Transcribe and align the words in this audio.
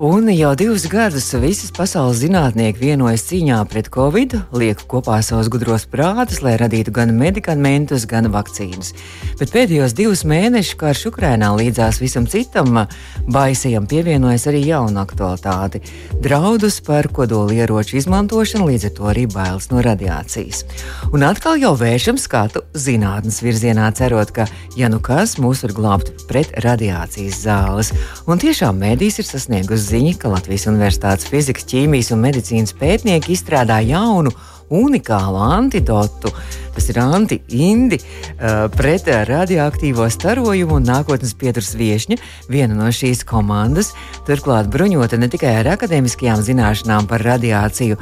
Un 0.00 0.30
jau 0.32 0.54
divus 0.56 0.86
gadus 0.88 1.26
visas 1.36 1.68
pasaules 1.76 2.22
zinātnieki 2.22 2.80
vienojas 2.80 3.26
cīņā 3.28 3.58
pret 3.68 3.90
covid, 3.92 4.32
liek 4.56 4.80
kopā 4.88 5.18
savus 5.20 5.50
gudros 5.52 5.82
prātus, 5.84 6.38
lai 6.40 6.54
radītu 6.56 6.94
gan 6.96 7.10
medikamentus, 7.12 8.06
gan 8.08 8.30
vakcīnas. 8.32 8.94
Bet 9.36 9.52
pēdējos 9.52 9.92
divus 9.98 10.22
mēnešus 10.24 10.78
karš 10.80 11.02
Ukrainā 11.10 11.50
līdzās 11.52 11.98
visam 12.00 12.24
citam 12.24 12.86
baisajam 13.28 13.84
pievienojas 13.90 14.46
arī 14.48 14.62
jauna 14.70 15.04
aktualitāte- 15.04 15.82
draudus 16.24 16.80
par 16.80 17.04
kodolieroču 17.12 18.00
izmantošanu, 18.00 18.72
līdz 18.72 18.84
ar 18.88 18.96
to 18.96 19.04
arī 19.12 19.26
bailes 19.28 19.68
no 19.68 19.82
radiācijas. 19.84 20.64
Un 21.12 21.20
atkal 21.28 21.60
jau 21.60 21.76
vēršam 21.76 22.16
skatu 22.16 22.64
zinātnes 22.72 23.42
virzienā, 23.44 23.92
cerot, 23.92 24.32
ka, 24.32 24.48
ja 24.76 24.88
nu 24.88 24.98
kas, 24.98 25.36
mūs 25.36 25.60
var 25.60 25.72
glābt 25.72 26.26
pret 26.26 26.48
radiācijas 26.64 27.44
zāles. 27.44 27.92
Un 28.26 28.38
tiešām 28.38 28.80
mēdīs 28.80 29.18
ir 29.18 29.28
sasniegusi 29.28 29.89
ziņa, 29.90 30.14
ka 30.20 30.30
Latvijas 30.30 30.68
Universitātes 30.70 31.26
fizikas, 31.30 31.66
ķīmijas 31.70 32.12
un 32.14 32.22
medicīnas 32.22 32.76
pētnieki 32.78 33.34
izstrādā 33.34 33.80
jaunu 33.82 34.32
unikālu 34.70 35.40
antidotu. 35.42 36.32
Tas 36.70 36.86
ir 36.92 37.00
anti-indi 37.02 37.98
uh, 37.98 38.68
pret 38.72 39.08
radioaktīvo 39.28 40.06
starojumu 40.10 40.78
un 40.78 40.86
nākotnes 40.86 41.34
pieturas 41.36 41.72
viesņa, 41.76 42.16
viena 42.48 42.76
no 42.78 42.88
šīs 42.94 43.24
komandas. 43.28 43.90
Turklāt 44.28 44.70
bruņota 44.70 45.18
ne 45.18 45.28
tikai 45.32 45.56
ar 45.60 45.72
akadēmiskajām 45.74 46.44
zināšanām 46.46 47.10
par 47.10 47.26
radiāciju, 47.26 47.98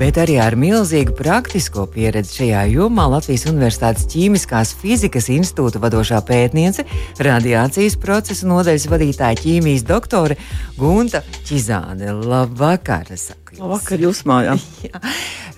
bet 0.00 0.18
arī 0.22 0.38
ar 0.42 0.56
milzīgu 0.58 1.14
praktisko 1.18 1.86
pieredzi 1.92 2.40
šajā 2.40 2.64
jomā 2.72 3.06
Latvijas 3.12 3.46
Universitātes 3.52 4.08
ķīmiskās 4.10 4.72
fizikas 4.80 5.28
institūta 5.36 5.82
vadošā 5.84 6.22
pētniece, 6.26 6.88
radiācijas 7.20 8.00
procesa 8.00 8.48
nodaļas 8.48 8.88
vadītāja 8.90 9.42
ķīmijas 9.44 9.84
doktore 9.86 10.40
Gunta 10.80 11.22
Čizāne. 11.44 12.16
Labvakar! 12.16 13.12
Labvakar, 13.56 14.02
jūs 14.04 14.20
mājā! 14.28 14.56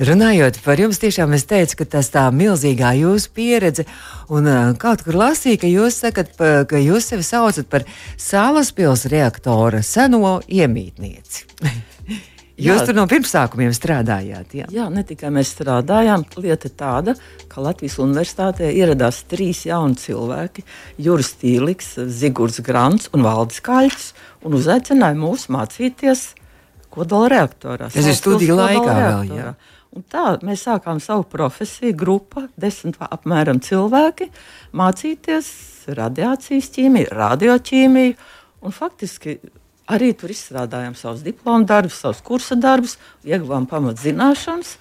Runājot 0.08 0.60
par 0.62 0.78
jums, 0.78 1.00
tiešām 1.02 1.34
es 1.34 1.46
teicu, 1.50 1.80
ka 1.80 1.86
tas 1.96 2.10
tā 2.14 2.28
milzīgā 2.34 2.92
jūsu 3.00 3.32
pieredze, 3.34 3.84
un 4.30 4.46
uh, 4.46 4.70
kaut 4.78 5.02
kur 5.06 5.18
lasīju, 5.18 5.58
ka 5.64 5.70
jūs 5.70 5.98
sakat, 6.04 6.30
pa, 6.38 6.62
ka 6.70 6.78
jūs 6.78 7.10
sevi 7.10 7.26
saucat 7.26 7.66
par 7.70 7.86
Salaspils 8.14 9.08
reaktora 9.10 9.82
seno 9.82 10.38
iemītnieci. 10.46 11.46
Jūs 12.58 12.80
jā. 12.80 12.86
tur 12.88 12.96
no 12.98 13.04
pirmsākumiem 13.06 13.70
strādājāt. 13.70 14.54
Jā. 14.58 14.64
jā, 14.74 14.88
ne 14.90 15.04
tikai 15.06 15.28
mēs 15.30 15.52
strādājām. 15.54 16.24
Lieta 16.42 16.66
ir 16.66 16.72
tāda, 16.74 17.12
ka 17.46 17.62
Latvijas 17.62 18.00
universitātē 18.02 18.72
ieradās 18.74 19.20
trīs 19.30 19.60
jauni 19.68 19.94
cilvēki- 20.02 20.64
Juris 21.06 21.30
Tīliks, 21.38 21.92
Zigords 22.10 22.58
Grants 22.66 23.12
un 23.14 23.22
Valdis 23.22 23.62
Kaļķis, 23.62 24.08
un 24.42 24.58
uzaicināja 24.58 25.14
mūs 25.20 25.46
mācīties 25.54 26.32
kodola 26.98 27.32
reaktorā. 27.36 27.90
Tas 27.94 28.06
ir 28.06 28.16
studiju 28.18 28.58
laikā 28.58 28.96
vēl. 28.98 29.34
Jā. 29.38 29.52
Un 29.96 30.04
tā 30.04 30.24
mēs 30.44 30.66
sākām 30.66 31.00
savu 31.00 31.24
profesiju, 31.30 31.96
grupa, 31.96 32.44
desmit 32.60 32.98
apmēram 33.00 33.62
cilvēki, 33.64 34.28
mācīties 34.76 35.48
radiācijas 35.96 36.68
ķīmiju, 36.74 37.14
radioķīmiju. 37.16 38.18
Un 38.68 38.74
faktiski 38.74 39.38
arī 39.88 40.12
tur 40.18 40.32
izstrādājām 40.34 40.96
savus 40.98 41.24
diplomu 41.24 41.66
darbus, 41.68 42.02
savus 42.02 42.20
kursa 42.24 42.58
darbus, 42.60 42.98
ieguvām 43.26 43.68
pamatzināšanas. 43.70 44.76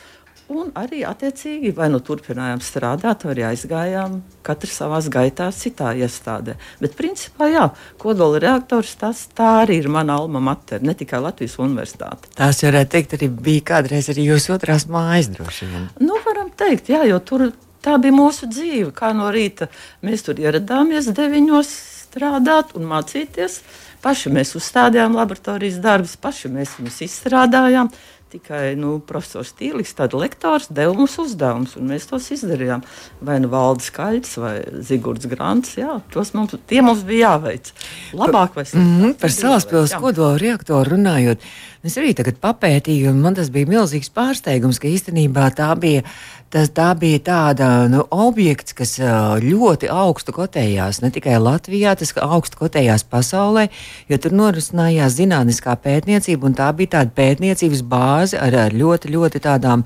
Un 0.48 0.70
arī 0.80 1.02
attiecīgi 1.04 1.74
vai 1.76 1.90
nu 1.92 2.00
turpinājām 2.00 2.62
strādāt, 2.64 3.26
vai 3.28 3.36
aizgājām 3.50 4.22
katrs 4.48 4.78
savā 4.80 5.02
gaitā, 5.12 5.50
citā 5.52 5.92
iestādē. 6.00 6.56
Bet, 6.80 6.96
principā, 6.96 7.50
jā, 7.52 7.66
kodola 8.00 8.40
reaktors 8.40 8.94
tas 8.96 9.26
arī 9.44 9.82
ir 9.82 9.90
mana 9.92 10.16
alma 10.22 10.40
mater, 10.40 10.80
ne 10.80 10.96
tikai 10.96 11.20
Latvijas 11.26 11.58
universitāte. 11.60 12.32
Tās 12.40 12.64
varētu 12.64 12.94
teikt, 12.96 13.18
arī 13.18 13.28
bija 13.28 13.66
kādreiz 13.74 14.08
arī 14.14 14.30
jūsu 14.30 14.56
otrās 14.56 14.88
mājas 14.88 15.34
droši 15.36 15.68
vien. 15.68 15.90
Nu, 16.00 16.16
varam 16.24 16.54
teikt, 16.56 16.94
jā, 16.96 17.04
jo 17.12 17.20
tur 17.20 17.50
tā 17.84 17.98
bija 18.00 18.16
mūsu 18.16 18.48
dzīve. 18.48 18.94
Kā 18.96 19.12
no 19.18 19.28
rīta 19.34 19.68
mēs 20.06 20.24
tur 20.28 20.40
ieradāmies 20.40 21.12
deviņos 21.12 21.74
strādāt 22.08 22.72
un 22.78 22.88
mācīties. 22.88 23.62
Paši 24.04 24.32
mēs 24.32 24.54
uzstādījām 24.56 25.16
laboratorijas 25.18 25.82
darbus, 25.84 26.16
paši 26.22 26.52
mēs 26.54 26.78
viņus 26.80 27.02
izstrādājām. 27.08 27.90
Tikai 28.28 28.74
nu, 28.76 28.98
profesors 29.08 29.54
Tīlis, 29.56 29.94
tāds 29.96 30.18
lektors, 30.20 30.66
deva 30.68 30.92
mums 30.92 31.14
uzdevumus, 31.22 31.78
un 31.80 31.88
mēs 31.94 32.10
tos 32.10 32.26
izdarījām. 32.36 32.82
Vai 33.24 33.38
nu 33.40 33.48
Valdis 33.54 33.88
Kaļķis 33.96 34.34
vai 34.44 34.52
Zigords 34.84 35.30
Grants, 35.32 35.78
jā, 35.80 36.02
tos 36.12 36.34
mums, 36.36 36.58
mums 36.84 37.06
bija 37.08 37.30
jāveic. 37.32 37.72
Labāk 38.20 38.60
vai 38.60 38.66
sliktāk. 38.66 38.84
Mm 38.84 39.00
-hmm, 39.04 39.16
par 39.22 39.32
Salaspils 39.32 39.96
kodola 39.96 40.38
reaktoru 40.38 40.98
runājot, 40.98 41.40
es 41.84 41.98
arī 41.98 42.12
tagad 42.14 42.36
papētīju, 42.44 43.10
un 43.10 43.22
man 43.22 43.36
tas 43.36 43.50
bija 43.50 43.66
milzīgs 43.66 44.12
pārsteigums, 44.12 44.80
ka 44.80 44.92
īstenībā 44.92 45.48
tā 45.56 45.72
bija 45.80 46.04
tas 46.50 46.72
bija 47.00 47.20
tāda 47.20 47.68
nu, 47.92 48.04
objekts, 48.12 48.76
kas 48.78 48.96
ļoti 49.44 49.90
augstu 49.92 50.34
kotējās 50.36 51.02
ne 51.04 51.12
tikai 51.12 51.38
Latvijā, 51.42 51.96
tas 52.00 52.14
augstu 52.24 52.62
kotējās 52.62 53.04
pasaulē, 53.04 53.68
jo 54.08 54.18
tur 54.22 54.36
norisinājās 54.38 55.18
zinātniskā 55.20 55.76
pētniecība, 55.84 56.48
un 56.48 56.58
tā 56.58 56.72
bija 56.78 56.98
tāda 56.98 57.16
pētniecības 57.18 57.84
bāze 57.84 58.40
ar, 58.40 58.56
ar 58.68 58.76
ļoti, 58.76 59.12
ļoti 59.14 59.44
tādām 59.44 59.84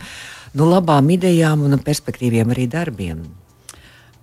nu, 0.54 0.68
labām 0.70 1.10
idejām 1.10 1.66
un 1.66 1.80
perspektīviem 1.82 2.54
arī 2.54 2.68
darbiem. 2.70 3.24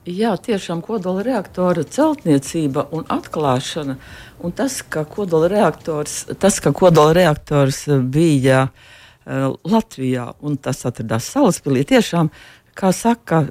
Jā, 0.08 0.36
tiešām 0.40 0.78
kodola 0.80 1.20
reaktora 1.26 1.82
celtniecība 1.84 2.86
un 2.96 3.02
atklāšana, 3.12 3.98
un 4.40 4.54
tas, 4.56 4.78
ka 4.80 5.02
kodola 5.04 5.50
reaktors, 5.52 6.22
tas, 6.40 6.62
ka 6.64 6.72
kodola 6.72 7.12
reaktors 7.18 7.82
bija 8.08 8.68
uh, 8.70 8.94
Latvijā, 9.28 10.30
un 10.40 10.56
tas 10.56 10.84
atradās 10.88 11.28
Salaspīlī. 11.34 11.84
Tiešām, 11.88 12.30
kā 12.78 12.92
saka, 12.96 13.46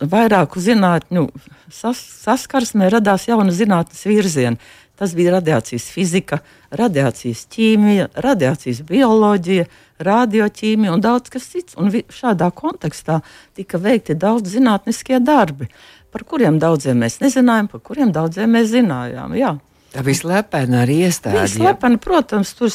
vairāku 0.00 0.60
zinātņu 0.60 1.26
sas, 1.72 2.00
saskarsmē 2.24 2.90
radās 2.92 3.26
jauna 3.28 3.54
zinātnes 3.54 4.04
virziena. 4.06 4.60
Tas 4.96 5.12
bija 5.12 5.34
radiācijas 5.34 5.90
fizika, 5.92 6.38
radiācijas 6.72 7.42
ķīmija, 7.52 8.06
radiācijas 8.24 8.80
bioloģija, 8.88 9.66
radioķīmija 10.06 10.94
un 10.94 11.02
daudz 11.04 11.32
kas 11.34 11.50
cits. 11.52 11.76
Un 11.76 11.92
šādā 11.92 12.48
kontekstā 12.56 13.18
tika 13.56 13.80
veikti 13.82 14.16
daudz 14.16 14.54
zinātniskie 14.54 15.20
darbi, 15.20 15.68
par 16.12 16.24
kuriem 16.24 16.56
daudziem 16.62 17.04
mēs 17.04 17.20
nezinājām, 17.20 17.68
par 17.72 17.84
kuriem 17.84 18.12
daudziem 18.14 18.56
mēs 18.56 18.72
zinājām. 18.72 19.36
Jā. 19.36 19.56
Tā 19.96 20.02
bija 20.04 20.20
slepena 20.20 20.82
arī 20.84 20.98
iestāde. 21.06 21.46
Slepena, 21.48 21.96
protams, 22.02 22.52
tur 22.58 22.72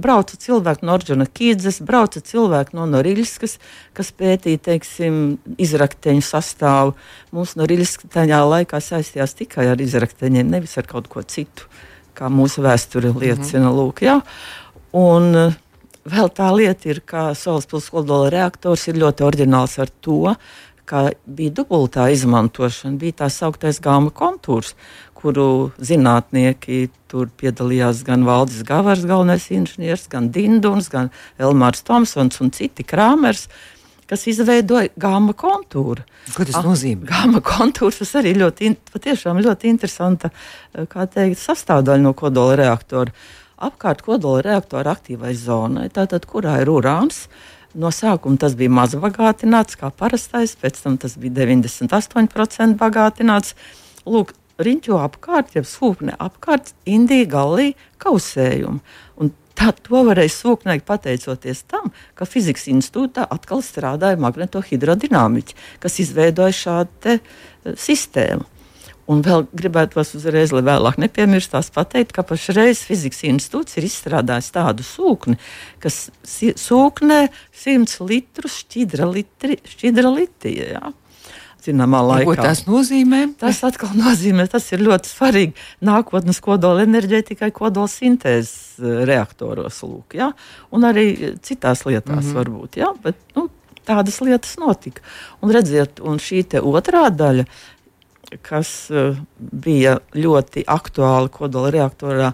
brauca 0.00 0.38
cilvēki 0.40 0.86
no 0.86 0.94
Orģona 0.96 1.26
Kīdzes, 1.28 1.80
brauca 1.86 2.22
cilvēki 2.24 2.76
no 2.78 2.86
Noriļskas, 2.90 3.56
kas 3.96 4.12
pētīja, 4.16 4.62
teiksim, 4.70 5.20
izrakteņu 5.60 6.24
sastāvu. 6.24 6.96
Mums 7.36 7.56
Noriļska 7.60 8.10
tajā 8.16 8.40
laikā 8.48 8.80
saistījās 8.82 9.36
tikai 9.38 9.68
ar 9.72 9.82
izrakteņiem, 9.82 10.50
nevis 10.56 10.76
ar 10.80 10.88
kaut 10.90 11.10
ko 11.12 11.22
citu, 11.22 11.68
kā 12.18 12.30
mūsu 12.32 12.64
vēsture 12.66 13.12
liecina. 13.12 13.68
-hmm. 13.68 13.76
Lūk, 13.76 14.02
jā. 14.06 14.20
Un 14.96 15.54
vēl 16.04 16.32
tā 16.34 16.50
lieta 16.56 16.90
ir, 16.90 17.02
ka 17.04 17.34
Salaspils 17.34 17.90
kodola 17.90 18.30
reaktors 18.30 18.88
ir 18.88 18.98
ļoti 18.98 19.26
oriģināls 19.26 19.78
ar 19.78 19.88
to, 20.00 20.34
ka 20.90 21.10
bija 21.26 21.54
dubultā 21.54 22.08
izmantošana, 22.10 22.98
bija 22.98 23.12
tā 23.22 23.28
sauktais 23.30 23.78
gāma 23.80 24.10
kontūrs, 24.10 24.74
kuru 25.20 25.70
zinātnieki 25.78 26.88
tur 27.10 27.28
piedalījās 27.40 28.04
gan 28.06 28.24
Valdis 28.28 28.62
Gavars, 28.66 29.04
galvenais 29.08 29.48
inženieris, 29.52 30.06
gan 30.12 30.30
Dinduns, 30.34 30.90
gan 30.92 31.10
Elmārs 31.40 31.84
Tomsons 31.86 32.40
un 32.42 32.52
citi 32.54 32.86
krāmers. 32.86 33.48
Kas 34.10 34.24
izveidoja 34.26 34.90
gāma 34.98 35.36
kontūru. 35.38 36.02
Ko 36.34 36.42
tas 36.42 36.56
ah, 36.58 36.64
nozīmē? 36.66 37.06
Gāma 37.06 37.38
kontūrs 37.46 38.00
tas 38.00 38.16
arī 38.18 38.32
ļoti, 38.40 38.72
patiešām 38.90 39.38
ļoti 39.38 39.70
interesanta 39.70 40.32
teikt, 40.74 41.38
sastāvdaļa 41.38 42.02
no 42.02 42.10
kodola 42.18 42.56
reaktora. 42.58 43.14
Apkārt 43.62 44.02
kodola 44.02 44.42
reaktora 44.42 44.96
aktīvai 44.96 45.36
zonai, 45.38 45.86
tātad 45.94 46.26
kurā 46.26 46.58
ir 46.64 46.72
urāns, 46.72 47.28
No 47.74 47.92
sākuma 47.94 48.38
tas 48.40 48.56
bija 48.58 48.70
maz 48.74 48.96
bagātināts, 48.98 49.76
kā 49.78 49.92
parastais, 49.94 50.56
pēc 50.58 50.80
tam 50.82 50.96
tas 50.98 51.14
bija 51.20 51.46
98% 51.46 52.74
bagātināts. 52.80 53.54
Lūk, 54.10 54.32
riņķo 54.66 55.00
apkārt, 55.00 55.54
jau 55.56 55.64
sūkne 55.66 56.16
apkārt, 56.20 56.74
Indija 56.88 57.28
galī 57.32 57.72
kausējumu. 58.02 58.80
Un 59.20 59.32
tā, 59.58 59.72
to 59.76 60.04
varēja 60.08 60.32
sūknēt 60.36 60.86
pateicoties 60.88 61.64
tam, 61.70 61.90
ka 62.18 62.28
fizikas 62.28 62.68
institūtā 62.72 63.26
atkal 63.32 63.64
strādāja 63.64 64.20
magnetohidrodinamiķi, 64.22 65.58
kas 65.82 66.00
izveidoja 66.04 66.56
šādu 66.62 66.96
te, 67.04 67.18
uh, 67.20 67.50
sistēmu. 67.78 68.46
Un 69.10 69.24
vēl 69.26 69.42
gribētos 69.56 70.12
uzreiz, 70.14 70.52
lai 70.54 70.62
vēlāk 70.62 71.00
nepiemirstās, 71.02 71.72
pateikt, 71.74 72.12
ka 72.14 72.22
pašreiz 72.26 72.84
Fizikas 72.86 73.24
institūts 73.26 73.74
ir 73.80 73.88
izstrādājis 73.88 74.52
tādu 74.54 74.86
sūkni, 74.86 75.34
kas 75.82 76.12
sūknē 76.22 77.24
100 77.50 78.06
litrus 78.06 78.60
šķidra, 78.62 79.08
litri, 79.10 79.58
šķidra 79.66 80.14
litija. 80.14 80.68
Ja? 80.76 80.92
Zināmā 81.60 82.00
laikā. 82.06 82.26
Ko 82.28 82.36
tas 82.38 82.64
nozīmē? 82.64 83.22
Tas 83.40 83.60
atkal 83.66 83.92
nozīmē, 83.98 84.46
tas 84.48 84.66
ir 84.72 84.84
ļoti 84.86 85.10
svarīgi 85.10 85.66
nākotnes 85.84 86.40
kodola 86.44 86.86
enerģētikai, 86.86 87.50
kodola 87.56 87.90
sintēzes 87.90 88.80
eh, 88.80 89.02
reaktoros, 89.10 89.82
lūk, 89.84 90.16
ja? 90.16 90.30
un 90.72 90.88
arī 90.88 91.34
citās 91.44 91.84
lietās 91.84 92.24
mm 92.24 92.30
-hmm. 92.30 92.38
varbūt. 92.40 92.80
Ja? 92.80 92.94
Bet, 93.04 93.20
nu, 93.36 93.48
tādas 93.84 94.20
lietas 94.24 94.56
notika. 94.60 95.04
Un 95.42 95.52
redziet, 95.52 96.00
un 96.00 96.18
šī 96.18 96.46
otrā 96.62 97.08
daļa 97.10 97.44
kas 98.46 98.70
uh, 98.94 99.16
bija 99.36 99.98
ļoti 100.14 100.64
aktuāli 100.70 101.32
kodola 101.34 101.70
reaktorā. 101.74 102.32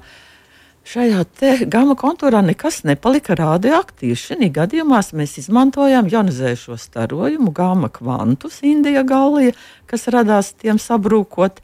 Šajā 0.87 1.25
gama 1.67 1.97
kontūrā 1.99 2.45
nekas 2.47 2.85
nepalika 2.87 3.35
radioaktīvs. 3.35 4.29
Šajā 4.29 4.51
gadījumā 4.55 5.01
mēs 5.19 5.35
izmantojām 5.43 6.07
ionizējošo 6.13 6.79
starojumu, 6.79 7.51
gama 7.51 7.91
kvantus, 7.91 8.61
Indija 8.63 9.03
galija, 9.03 9.57
kas 9.91 10.07
radās 10.15 10.53
tiem 10.55 10.79
sabrūkot 10.79 11.59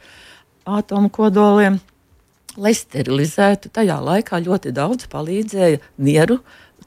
atomu 0.66 1.12
kodoliem, 1.14 1.78
lai 2.58 2.74
sterilizētu. 2.74 3.70
Tajā 3.70 4.00
laikā 4.02 4.42
ļoti 4.42 4.74
daudz 4.74 5.06
palīdzēja 5.14 5.78
nieru 6.02 6.40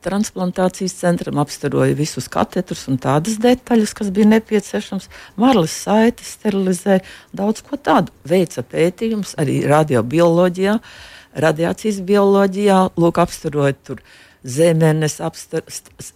transplantācijas 0.05 0.93
centram, 0.99 1.39
apstaroja 1.41 1.95
visus 1.97 2.27
katetrus 2.31 2.85
un 2.91 2.99
tādas 3.01 3.39
detaļas, 3.41 3.95
kas 3.97 4.11
bija 4.13 4.27
nepieciešams. 4.35 5.07
Marlis 5.39 5.75
saites 5.85 6.35
sterilizēja 6.37 7.03
daudz 7.35 7.63
ko 7.65 7.79
tādu. 7.79 8.13
Veica 8.27 8.63
pētījums 8.75 9.37
arī 9.41 9.61
radiobioloģijā, 9.69 10.77
radiācijas 11.35 11.99
bioloģijā, 12.05 12.77
lūk, 12.99 13.19
apstarojot 13.23 13.81
tur 13.87 14.01
zemenes, 14.45 15.17
apstar, 15.25 15.65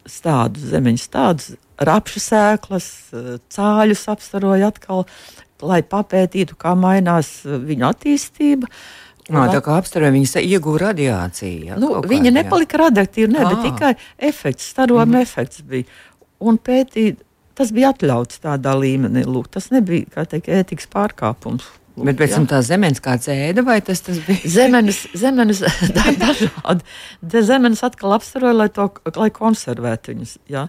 stādus, 0.08 0.70
zemeņu 0.70 1.02
stādus, 1.02 1.52
rapšu 1.82 2.22
sēklas, 2.24 2.88
cāļus 3.54 4.08
apstaroja 4.14 4.70
atkal, 4.74 5.06
lai 5.66 5.82
papētītu, 5.84 6.58
kā 6.60 6.76
mainās 6.80 7.40
viņu 7.44 7.88
attīstība. 7.90 8.70
No, 9.30 9.44
tā 9.52 9.62
kā 9.62 9.76
apstākļi 9.78 10.12
viņi 10.16 10.44
ieguva 10.50 10.88
radiāciju. 10.88 11.66
Ja, 11.68 11.76
nu, 11.78 11.92
viņi 12.10 12.34
nepalika 12.34 12.80
radioaktīvi, 12.82 13.30
ne, 13.34 13.44
bet 13.46 13.60
tikai 13.68 13.92
efekts, 14.30 14.72
starojuma 14.74 15.06
mm 15.06 15.16
-hmm. 15.16 15.22
efekts 15.22 15.62
bija. 15.62 15.84
Un 16.40 16.58
pētīt, 16.58 17.20
tas 17.54 17.72
bija 17.76 17.92
atļauts 17.94 18.42
tādā 18.42 18.74
līmenī. 18.80 19.26
Lūk, 19.28 19.52
tas 19.52 19.70
nebija 19.76 20.26
teikt, 20.26 20.48
ētikas 20.48 20.88
pārkāpums. 20.90 21.68
Bet 22.08 22.20
pēc 22.20 22.36
tam 22.36 22.46
tā 22.50 22.62
zemenes 22.66 23.02
kāds 23.04 23.30
ēda, 23.32 23.64
vai 23.68 23.80
tas, 23.86 24.02
tas 24.06 24.20
bija? 24.26 24.52
Zemenes, 24.52 25.02
zemenes 25.18 25.64
dažādi. 26.24 26.86
Zemenes 27.36 27.84
atkal 27.86 28.16
apstaroja, 28.18 28.56
lai, 28.64 28.70
to, 28.74 28.90
lai 29.18 29.30
konservētu 29.36 30.14
viņus. 30.14 30.38
Ja. 30.52 30.68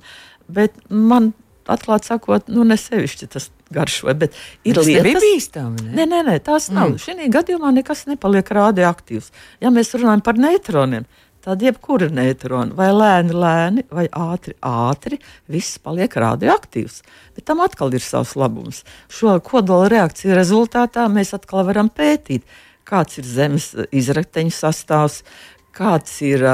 Bet 0.51 0.77
man 0.89 1.33
atklāti 1.71 2.11
sakot, 2.11 2.49
nu, 2.51 2.65
ne 2.67 2.77
sevišķi 2.81 3.29
tas 3.31 3.49
garšoja. 3.75 4.17
Bet 4.19 4.37
ir 4.67 4.79
tas 4.79 4.89
lietas, 4.89 5.15
kas 5.15 5.25
bīstami. 5.25 5.87
Ne? 5.87 5.95
Nē, 6.01 6.07
nē, 6.11 6.21
nē, 6.27 6.37
tās 6.47 6.69
nav. 6.75 6.95
Mm. 6.95 7.03
Šī 7.03 7.31
gadījumā 7.33 7.73
nekas 7.77 8.07
nepaliek 8.11 8.51
radioaktīvs. 8.59 9.31
Ja 9.63 9.73
mēs 9.75 9.95
runājam 9.97 10.25
par 10.27 10.41
neitroniem, 10.41 11.07
tad 11.45 11.63
jebkura 11.65 12.11
neitrona, 12.13 12.75
vai 12.77 12.91
lēni, 12.95 13.37
lēni, 13.37 13.85
vai 13.93 14.07
ātri, 14.13 14.55
ātri, 14.67 15.21
viss 15.51 15.81
paliek 15.83 16.17
radioaktīvs. 16.21 17.01
Bet 17.37 17.47
tam 17.49 17.63
atkal 17.65 17.95
ir 17.97 18.05
savs 18.05 18.37
labums. 18.39 18.83
Šo 19.13 19.39
kodola 19.45 19.89
reakciju 19.93 20.37
rezultātā 20.37 21.07
mēs 21.13 21.33
atkal 21.37 21.65
varam 21.69 21.89
pētīt, 21.89 22.45
kāds 22.89 23.21
ir 23.21 23.29
zemes 23.29 23.71
izrakteņu 23.95 24.53
sastāvs, 24.55 25.23
kāds 25.77 26.17
ir 26.27 26.45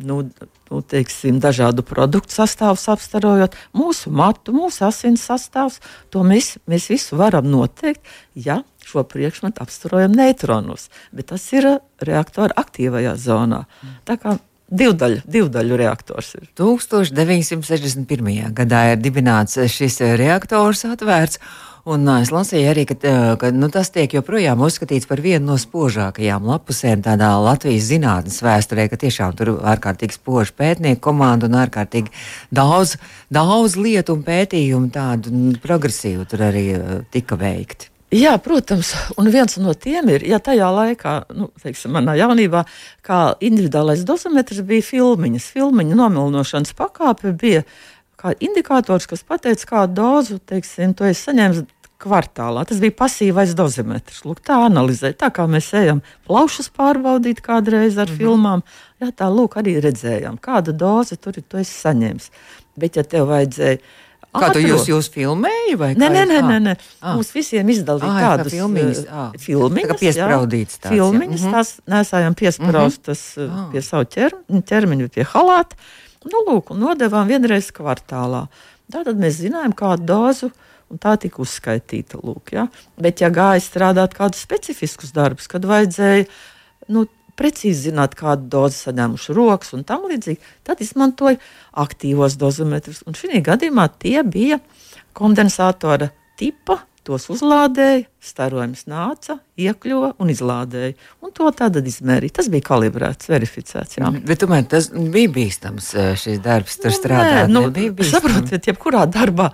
nu, 0.00 0.22
nu, 0.70 0.80
teiksim, 0.86 1.40
dažādu 1.42 1.84
produktu 1.86 2.36
sastāvus 2.38 2.86
apstarojot, 2.92 3.56
mūsu 3.76 4.12
matu, 4.14 4.54
mūsu 4.54 4.86
asins 4.86 5.24
sastāvs. 5.26 5.80
To 6.14 6.22
mēs, 6.26 6.54
mēs 6.70 6.90
visu 6.92 7.18
varam 7.20 7.50
noteikt, 7.50 8.06
ja 8.38 8.60
šo 8.90 9.06
priekšmetu 9.06 9.62
apstarojam 9.62 10.14
neitronos. 10.18 10.88
Bet 11.14 11.30
tas 11.32 11.46
ir 11.54 11.68
reaktora 12.02 12.56
aktīvajā 12.60 13.16
zonā. 13.20 13.64
Tā 14.08 14.18
kā 14.20 14.38
Divdaļu, 14.70 15.24
divdaļu 15.26 15.76
reaktors 15.80 16.36
ir. 16.36 16.44
1961. 16.54 18.52
gadā 18.54 18.84
ir 18.92 19.00
dibināts 19.02 19.58
šis 19.66 19.98
reaktors, 20.20 20.84
atvērts. 20.86 21.42
Un 21.90 22.04
es 22.12 22.28
lasīju 22.30 22.68
arī, 22.70 22.84
ka, 22.86 22.96
ka 23.40 23.50
nu, 23.56 23.70
tas 23.72 23.90
tiek 23.90 24.12
joprojām 24.14 24.60
uzskatīts 24.62 25.08
par 25.10 25.22
vienu 25.24 25.48
no 25.48 25.56
spožākajām 25.58 26.46
lapusēm 26.46 27.02
tādā 27.02 27.32
Latvijas 27.40 27.88
zinātnes 27.88 28.38
vēsturē, 28.44 28.86
ka 28.92 29.00
tiešām 29.00 29.34
tur 29.38 29.56
ārkārtīgi 29.72 30.20
spoža 30.20 30.54
pētnieku 30.60 31.02
komanda 31.08 31.48
un 31.50 31.58
ārkārtīgi 31.64 32.12
daudz, 32.54 32.94
daudz 33.32 33.78
lietu 33.80 34.14
un 34.14 34.26
pētījumu 34.28 34.92
tādu 34.94 35.34
nu, 35.34 35.56
progresīvu 35.64 36.28
tur 36.30 36.46
arī 36.52 36.66
tika 37.10 37.40
veikti. 37.40 37.89
Jā, 38.10 38.32
protams, 38.42 38.88
un 39.22 39.28
viens 39.30 39.52
no 39.62 39.70
tiem 39.78 40.08
ir, 40.10 40.24
ja 40.26 40.40
tajā 40.42 40.66
laikā, 40.74 41.12
nu, 41.38 41.46
teiksim, 41.62 41.92
manā 41.94 42.16
jaunībā, 42.18 42.64
kā 43.06 43.20
individuālais 43.38 44.02
dozometrs 44.06 44.64
bija 44.66 44.82
filmiņas, 44.82 45.46
filmiņa 45.54 45.98
nomilnošanas 46.00 46.74
pakāpe 46.74 47.30
bija 47.38 47.62
kā 48.18 48.34
indikators, 48.42 49.06
kas 49.06 49.22
pateica, 49.22 49.68
kādu 49.68 49.94
dozu 50.00 50.40
teiksim, 50.42 50.96
tu 50.98 51.06
esi 51.06 51.28
saņēmis 51.28 51.62
kvartālā. 52.00 52.64
Tas 52.66 52.80
bija 52.82 52.96
pasīvais 52.98 53.54
dozimetrs. 53.54 54.24
Lūk, 54.26 54.42
tā 54.42 54.58
analizē, 54.66 55.12
tā 55.14 55.30
kā 55.34 55.46
mēs 55.50 55.70
ejam 55.78 56.02
plaušas 56.26 56.70
pārbaudīt 56.74 57.44
kādreiz 57.44 57.94
ar 57.94 58.08
mm 58.08 58.14
-hmm. 58.14 58.18
filmām. 58.18 58.62
Jā, 59.00 59.12
tā 59.14 59.30
lūk, 59.30 59.56
arī 59.60 59.78
redzējām, 59.80 60.40
kāda 60.40 60.72
doze 60.72 61.16
tur 61.16 61.38
ir, 61.38 61.44
tu 61.48 61.62
esi 61.62 61.78
saņēmis. 61.78 62.30
Bet, 62.76 62.96
ja 62.96 63.04
tev 63.04 63.28
vajadzēja 63.28 63.78
Kā 64.30 64.50
tu 64.54 64.60
jūs, 64.62 64.84
jūs 64.86 65.08
filmēji? 65.10 65.74
Nē, 65.98 66.06
nē, 66.06 66.22
nē, 66.30 66.38
nē, 66.46 66.58
nē. 66.62 66.74
Ah. 67.00 67.16
Mums 67.18 67.32
visiem 67.34 67.70
izdalīja 67.72 68.10
ah, 68.12 68.20
tādas 68.28 68.54
filmiņas. 68.54 69.00
Ah. 69.10 69.32
filmiņas 69.42 69.90
tā 69.90 69.96
piespraudītas. 70.04 70.78
Tās, 70.78 70.92
filmiņas, 70.94 71.40
mm 71.40 71.48
-hmm. 71.48 71.56
tās 71.56 71.72
nesājām 71.90 72.36
piespraustas 72.38 73.24
mm 73.36 73.42
-hmm. 73.42 73.58
ah. 73.58 73.72
pie 73.72 73.82
savu 73.82 74.06
ķer, 74.14 74.36
ķermeņa, 74.70 75.08
pie 75.14 75.26
halāta. 75.32 75.76
Nu, 76.30 76.44
lūk, 76.46 76.70
un 76.70 76.82
nodevām 76.84 77.26
vienreiz 77.26 77.72
kvartālā. 77.74 78.46
Tātad 78.92 79.18
mēs 79.18 79.42
zinājām, 79.42 79.74
kādu 79.74 80.06
dozu. 80.06 80.50
Un 80.90 80.98
tā 80.98 81.14
tika 81.22 81.38
uzskaitīta. 81.42 82.18
Lūk, 82.18 82.50
ja? 82.52 82.66
Bet, 82.98 83.20
ja 83.20 83.30
gāja 83.30 83.62
strādāt 83.62 84.14
kādus 84.14 84.42
specifiskus 84.42 85.12
darbus, 85.14 85.46
kad 85.46 85.62
vajadzēja 85.62 86.26
nu, 86.88 87.06
precīzi 87.40 87.88
zināt, 87.88 88.14
kādu 88.18 88.48
dozi 88.52 88.78
saņēmuši 88.84 89.36
rokas 89.36 89.74
un 89.76 89.86
tam 89.88 90.06
līdzīgi, 90.10 90.52
tad 90.66 90.84
izmantoja 90.84 91.40
aktīvos 91.80 92.36
dozometrus. 92.40 93.02
Un 93.08 93.18
šī 93.18 93.42
gadījumā 93.46 93.88
tie 94.00 94.20
bija 94.26 94.60
kondensatora 95.16 96.12
tipa 96.40 96.82
tos 97.06 97.26
uzlādēja, 97.32 98.04
starojums 98.22 98.84
nāca, 98.90 99.38
iekļuva 99.58 100.12
un 100.20 100.30
izlādēja. 100.32 100.94
Un 101.24 101.32
to 101.34 101.48
tad 101.56 101.78
izmērīja. 101.80 102.36
Tas 102.38 102.50
bija 102.52 102.66
kalibrēts, 102.68 103.30
verificēts. 103.32 103.98
Jā. 103.98 104.10
Bet 104.26 104.42
tomēr 104.44 104.66
tas 104.70 104.90
bija 104.92 105.32
bīstams 105.32 105.88
eh, 105.96 106.10
šis 106.20 106.42
darbs, 106.44 106.76
tur 106.82 106.92
nu, 106.92 106.98
strādāt. 106.98 107.50
Nu, 107.50 107.64
saprotiet, 108.12 108.68
jebkurā 108.70 109.06
darbā 109.10 109.50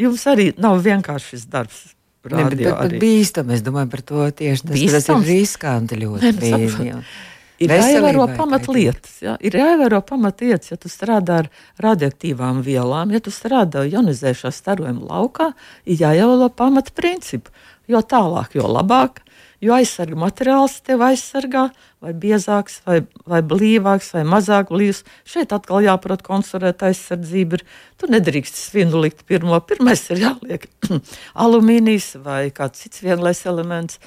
jums 0.00 0.26
arī 0.30 0.50
nav 0.60 0.80
vienkārši 0.84 1.34
šis 1.34 1.48
darbs. 1.50 1.80
Ne, 2.20 2.44
bet, 2.44 2.58
bet, 2.60 2.74
bet 2.76 2.94
bīstami, 3.00 3.54
es 3.56 3.62
domāju 3.64 3.88
par 3.94 4.02
to 4.04 4.24
tieši 4.36 4.66
tas, 4.68 4.80
tas 4.92 5.06
ir 5.08 5.22
riskanti 5.24 5.96
ļoti. 6.02 6.26
Ne, 6.26 6.32
bīzi, 6.36 6.90
ir 7.60 7.74
jāievēro 7.76 8.26
pamatlietas. 8.36 9.16
Ja? 9.24 9.36
Ir 9.44 9.56
jāievēro 9.60 10.00
pamatlietas, 10.06 10.72
ja 10.72 10.78
tu 10.80 10.90
strādā 10.92 11.42
ar 11.44 11.50
radioaktīvām 11.82 12.62
vielām, 12.66 13.12
ja 13.14 13.20
tu 13.22 13.32
strādā 13.34 13.84
ionizējušā 13.88 14.52
starojuma 14.54 15.08
laukā, 15.10 15.50
ir 15.84 16.04
jāievēro 16.06 16.50
pamatprincipi. 16.56 17.52
Jo 17.90 18.04
tālāk, 18.06 18.54
jo 18.54 18.70
labāk. 18.70 19.24
Jo 19.60 19.74
aizsarga 19.76 20.16
materiāls 20.16 20.78
tev 20.86 21.02
aizsargā, 21.04 21.66
vai 22.00 22.14
biezāks, 22.16 22.78
vai, 22.86 23.02
vai 23.28 23.42
blīvāks, 23.44 24.08
vai 24.16 24.22
mazāk 24.24 24.70
blīvs. 24.72 25.02
Šeit 25.28 25.52
atkal 25.52 25.84
jāprot 25.84 26.22
konstruēt 26.24 26.80
aizsardzību. 26.86 27.58
Ir. 27.58 27.66
Tu 28.00 28.08
nedrīkst 28.08 28.56
svinu 28.56 29.02
likt 29.04 29.26
pirmo. 29.28 29.58
Pirmais 29.68 30.06
ir 30.14 30.22
jāliek 30.22 30.64
alumīnijas 31.44 32.14
vai 32.24 32.46
kāds 32.56 32.86
cits 32.86 33.04
vienlais 33.04 33.44
elements. 33.44 34.00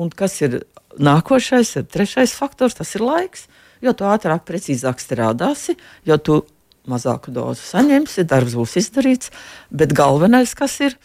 Un 0.00 0.08
kas 0.14 0.38
ir 0.40 0.62
nākošais, 0.96 1.74
ir 1.80 1.88
trešais 1.92 2.32
faktors, 2.36 2.78
tas 2.78 2.94
ir 2.96 3.04
laiks. 3.04 3.46
Jo 3.84 3.92
ātrāk, 3.92 4.44
precīzāk 4.48 5.00
strādāsi, 5.00 5.76
jo 6.04 6.16
tu 6.20 6.42
mazāku 6.90 7.32
dozu 7.32 7.62
saņemsi, 7.64 8.26
darbs 8.28 8.56
būs 8.58 8.76
izdarīts. 8.80 9.32
Bet 9.72 9.94
galvenais, 9.96 10.52
kas 10.56 10.78
ir, 10.84 10.96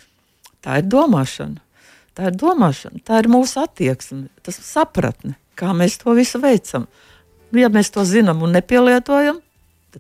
tā 0.64 0.82
ir 0.82 0.90
domāšana. 0.92 1.62
Tā 2.16 2.30
ir 2.32 2.38
domāšana, 2.40 3.02
tā 3.04 3.20
ir 3.20 3.28
mūsu 3.28 3.60
attieksme, 3.60 4.30
tas 4.44 4.60
sapratne, 4.64 5.34
kā 5.60 5.74
mēs 5.76 5.98
to 6.00 6.14
visu 6.16 6.40
veicam. 6.40 6.88
Ja 7.56 7.68
mēs 7.72 7.92
to 7.92 8.06
zinām 8.08 8.44
un 8.44 8.56
nepielietojam, 8.56 9.42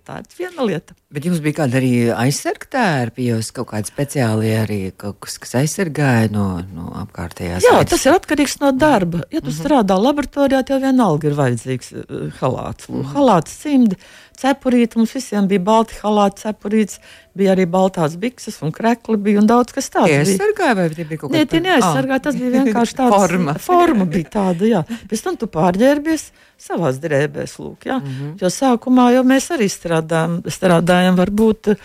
Tā 0.04 0.20
ir 0.20 0.25
viena 0.38 0.66
lieta. 0.68 0.96
Bet 1.14 1.25
jums 1.28 1.40
bija 1.44 1.62
kāda 1.62 1.80
arī 1.80 1.92
aizsarga 2.12 2.68
tērpi, 2.75 3.30
jūs 3.32 3.52
kaut 3.56 3.70
kādi 3.72 3.92
speciāli 3.92 4.52
arī 4.58 4.80
kaut 4.98 5.20
kas, 5.24 5.38
kas 5.42 5.56
aizsargāja 5.62 6.32
no, 6.34 6.48
no 6.75 6.90
apkārtējās. 7.06 7.64
Jā, 7.64 7.78
vietas. 7.78 7.94
tas 7.94 8.06
ir 8.06 8.18
atkarīgs 8.18 8.58
no 8.64 8.72
darba. 8.75 9.24
Ja 9.32 9.40
tu 9.40 9.48
mm 9.48 9.54
-hmm. 9.54 9.62
strādā 9.62 10.00
laboratorijā, 10.02 10.64
tev 10.66 10.82
vienalga 10.82 11.30
ir 11.30 11.38
vajadzīgs 11.40 11.92
uh, 11.94 12.32
halāts. 12.42 12.90
Mm 12.90 13.02
-hmm. 13.02 13.14
Halāts 13.14 13.60
cimdi, 13.62 13.96
cepurīti, 14.39 15.00
mums 15.00 15.13
visiem 15.15 15.48
bija 15.50 15.63
balti 15.65 15.98
halāti, 16.01 16.44
cepurīts, 16.46 17.00
bija 17.36 17.54
arī 17.56 17.65
baltās 17.70 18.15
bikses 18.20 18.62
un 18.63 18.74
krekli 18.75 19.18
bija 19.22 19.42
un 19.42 19.50
daudz 19.50 19.75
kas 19.75 19.92
tāds. 19.92 20.12
Tas 20.12 20.32
aizsargāja 20.32 20.77
vai 20.80 20.88
tie 20.94 21.06
bija 21.06 21.22
kaut 21.22 21.32
kādi? 21.32 21.38
Nē, 21.38 21.50
tie 21.51 21.62
neaizsargāja, 21.65 22.24
tas 22.27 22.39
bija 22.39 22.63
vienkārši 22.63 22.98
tāds. 23.01 23.15
forma. 23.20 23.56
forma 23.62 24.08
bija 24.10 24.32
tāda, 24.38 24.68
jā. 24.70 24.82
Pēc 25.12 25.24
tam 25.27 25.39
tu 25.42 25.50
pārģērbies 25.51 26.25
savās 26.68 27.00
drēbēs, 27.04 27.56
lūk, 27.62 27.88
jā. 27.89 28.00
Mm 28.00 28.12
-hmm. 28.12 28.36
Jo 28.42 28.51
sākumā 28.54 29.12
jau 29.18 29.24
mēs 29.27 29.51
arī 29.56 29.70
strādājam, 29.72 30.42
strādājam 30.48 31.20
varbūt 31.20 31.75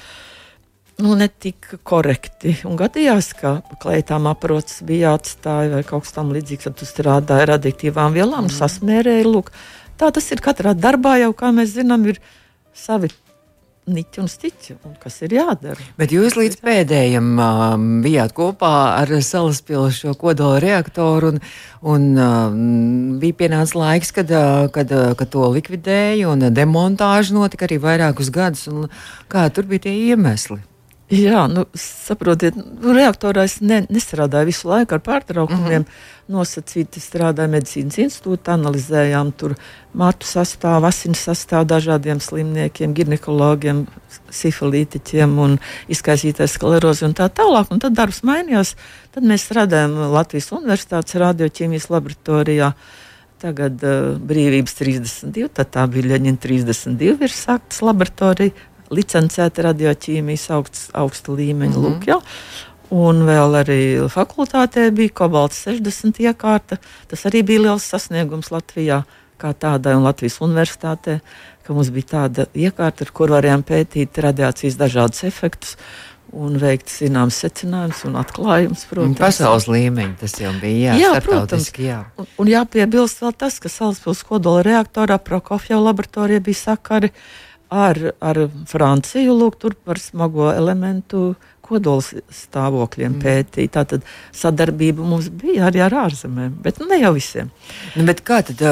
nu, 1.01 1.15
ne 1.15 1.29
tik 1.29 1.75
korekti. 1.83 2.55
Un 2.69 2.77
gadījās, 2.77 3.33
ka 3.41 3.61
kleitām 3.83 4.27
aprots 4.31 4.83
bija 4.87 5.11
jāatstāj 5.11 5.71
vai 5.75 5.83
kaut 5.83 6.05
kas 6.05 6.13
tam 6.17 6.33
līdzīgs, 6.35 6.69
tad 6.69 6.77
tu 6.81 6.89
strādāji 6.89 7.47
ar 7.47 7.53
radioaktīvām 7.57 8.13
vielām 8.17 8.45
mm. 8.45 8.57
sasmērēji. 8.57 9.25
Lūk. 9.25 9.51
Tā 10.01 10.11
tas 10.17 10.31
ir 10.33 10.41
katrā 10.45 10.75
darbā, 10.77 11.19
jau 11.21 11.33
kā 11.37 11.51
mēs 11.53 11.75
zinām, 11.77 12.07
ir 12.09 12.21
savi 12.77 13.11
niķi 13.91 14.21
un 14.23 14.29
stiķi, 14.31 14.77
un 14.87 14.95
kas 15.01 15.19
ir 15.25 15.35
jādara. 15.35 15.83
Bet 15.99 16.13
jūs 16.15 16.37
līdz 16.39 16.61
pēdējiem 16.63 17.29
um, 17.43 17.87
bijāt 18.05 18.35
kopā 18.37 18.73
ar 19.01 19.13
Salaspils 19.25 20.01
šo 20.03 20.15
kodola 20.21 20.61
reaktoru, 20.63 21.35
un, 21.35 21.43
un 21.95 22.09
um, 22.15 22.63
bija 23.23 23.41
pienācis 23.43 23.77
laiks, 23.79 24.15
kad, 24.17 24.31
uh, 24.31 24.69
kad, 24.75 24.93
uh, 24.95 25.13
kad 25.19 25.33
to 25.33 25.49
likvidēja, 25.57 26.29
un 26.31 26.51
demontāža 26.55 27.37
notika 27.37 27.67
arī 27.67 27.81
vairākus 27.83 28.33
gadus. 28.35 28.69
Kā 29.31 29.49
tur 29.55 29.69
bija 29.71 29.89
tie 29.89 29.97
iemesli? 30.11 30.61
Jā, 31.11 31.49
nu, 31.51 31.65
saprotiet, 31.75 32.55
nu, 32.55 32.93
reaktorā 32.95 33.43
es 33.49 33.57
ne, 33.59 33.81
nestrādāju 33.91 34.47
visu 34.47 34.69
laiku 34.71 34.95
ar 34.95 35.01
pārtraukumiem. 35.03 35.83
Mm 35.83 35.87
-hmm. 35.89 36.19
Nosacīti 36.31 37.03
strādāju 37.03 37.51
medicīnas 37.51 37.99
institūtā, 37.99 38.55
analizējām 38.55 39.33
tur 39.35 39.57
matu 39.93 40.27
sastāvu, 40.27 40.87
asins 40.87 41.19
sastāvu 41.27 41.67
dažādiem 41.67 42.21
slimniekiem, 42.21 42.95
ginekologiem, 42.95 43.87
sifilītiķiem 44.31 45.39
un 45.39 45.59
izkaisītais 45.89 46.55
sklerozi 46.55 47.05
un 47.05 47.15
tā 47.15 47.29
tālāk. 47.29 47.67
Un 47.71 47.79
tad 47.79 47.93
darbs 47.93 48.23
mainījās. 48.23 48.77
Tad 49.11 49.23
mēs 49.25 49.51
strādājam 49.51 50.13
Latvijas 50.13 50.53
Universitātes 50.53 51.15
radioķīmijas 51.15 51.91
laboratorijā. 51.91 52.75
Tagad 53.41 53.83
uh, 53.83 54.19
brīvības 54.21 54.75
32, 54.75 55.49
tad 55.49 55.71
tā 55.71 55.87
bija 55.89 56.07
Leņķina 56.13 56.37
32, 56.37 57.25
ir 57.25 57.31
sāktas 57.31 57.81
laboratorija 57.83 58.53
licencēta 58.91 59.69
radioķīmijas 59.71 60.49
augsts, 60.57 60.91
augsta 60.97 61.33
līmeņa. 61.33 61.77
Mm 61.77 61.85
-hmm. 61.85 61.87
Lūk, 61.87 62.07
ja? 62.11 62.21
Un 62.91 63.23
vēl 63.23 63.55
arī 63.55 63.81
fakultātē 64.11 64.89
bija 64.91 65.15
kobalts 65.15 65.63
60 65.67 66.19
iekārta. 66.27 66.81
Tas 67.07 67.23
arī 67.29 67.45
bija 67.47 67.69
liels 67.69 67.87
sasniegums 67.87 68.51
Latvijā, 68.51 69.05
kā 69.39 69.55
tādai 69.55 69.95
un 69.95 70.03
Latvijas 70.03 70.41
universitātē, 70.43 71.21
ka 71.63 71.75
mums 71.75 71.93
bija 71.95 72.07
tāda 72.17 72.47
iekārta, 72.51 73.07
ar 73.07 73.13
kur 73.15 73.31
varējām 73.31 73.63
pētīt 73.63 74.19
radiācijas 74.19 74.79
dažādus 74.81 75.23
efektus. 75.25 75.77
Un 76.31 76.55
veikt 76.63 76.87
zināmas 76.87 77.41
secinājumus 77.43 78.05
un 78.07 78.17
atklājumus. 78.21 78.85
Protams, 78.87 79.19
pasaules 79.19 79.67
līmeņa 79.67 80.15
tas 80.21 80.37
jau 80.39 80.53
bija. 80.63 80.95
Jā, 80.95 81.09
jā 81.17 81.23
protams. 81.27 81.73
Jā. 81.75 82.05
Un, 82.23 82.29
un 82.39 82.51
jāpiebilst 82.51 83.23
vēl 83.23 83.35
tas, 83.35 83.59
ka 83.59 83.69
Salaspils 83.69 84.23
kodola 84.29 84.63
reaktorā 84.63 85.19
Prokofjeva 85.19 85.81
laboratorijā 85.89 86.39
bija 86.47 86.61
sakari 86.61 87.11
ar, 87.71 87.99
ar 88.19 88.45
Franciju, 88.69 89.35
lūk, 89.39 89.57
tur 89.63 89.77
par 89.87 90.01
smago 90.03 90.51
elementu 90.53 91.35
kodols 91.71 92.11
stāvokļiem 92.35 93.13
mm. 93.15 93.21
pētīt. 93.23 93.73
Tātad 93.77 94.07
sadarbība 94.35 95.07
mums 95.07 95.29
bija 95.31 95.69
arī 95.69 95.85
ar 95.85 95.95
ārzemēm, 96.07 96.57
bet 96.65 96.81
nu, 96.83 96.89
ne 96.91 96.99
jau 96.99 97.13
visiem. 97.15 97.53
Nu, 97.95 98.07
kā 98.27 98.41
tad 98.49 98.65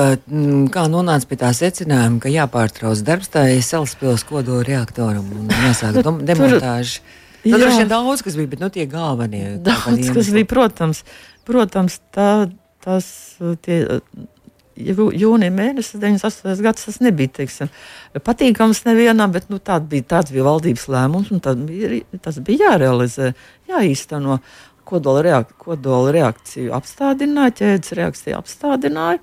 kā 0.75 0.87
nonāca 0.91 1.31
pie 1.31 1.39
tā 1.39 1.53
secinājuma, 1.55 2.19
ka 2.25 2.33
jāpārtrauc 2.33 3.05
darbs 3.07 3.31
tā 3.35 3.47
ir 3.55 3.63
Salaspils 3.67 4.27
kodola 4.29 4.67
reaktoram 4.67 5.31
un 5.39 5.55
jāsāk 5.55 6.01
nu, 6.03 6.19
demontāžu? 6.27 7.07
Nu, 7.47 7.55
droši 7.55 7.85
vien 7.85 7.91
daudz 7.93 8.25
kas 8.27 8.35
bija, 8.35 8.51
bet 8.51 8.65
nu, 8.65 8.69
tie 8.75 8.89
galvenie. 8.91 9.45
Daudz 9.63 10.11
kas 10.17 10.33
bija, 10.35 10.49
protams, 10.51 11.05
protams 11.47 12.01
tā, 12.15 12.49
tas 12.85 13.07
tie 13.63 13.79
jūnija 14.79 15.53
mēnesis, 15.55 15.99
98. 15.99 16.63
gads, 16.65 16.87
tas 16.87 16.99
nebija 17.03 17.33
teiksim, 17.41 17.71
patīkams 18.25 18.85
nevienam, 18.87 19.33
bet 19.35 19.49
nu, 19.53 19.61
bija, 19.61 20.07
tāds 20.15 20.33
bija 20.35 20.47
valdības 20.47 20.89
lēmums, 20.95 21.31
un 21.35 21.65
bija, 21.67 22.03
tas 22.23 22.41
bija 22.45 22.73
jārealizē, 22.73 23.33
jāīsteno. 23.71 24.41
Kodola, 24.89 25.21
reak 25.21 25.51
kodola 25.61 26.15
reakciju 26.15 26.71
apstādināja, 26.73 27.53
ķēdes 27.59 27.93
reakciju 27.99 28.39
apstādināja. 28.39 29.19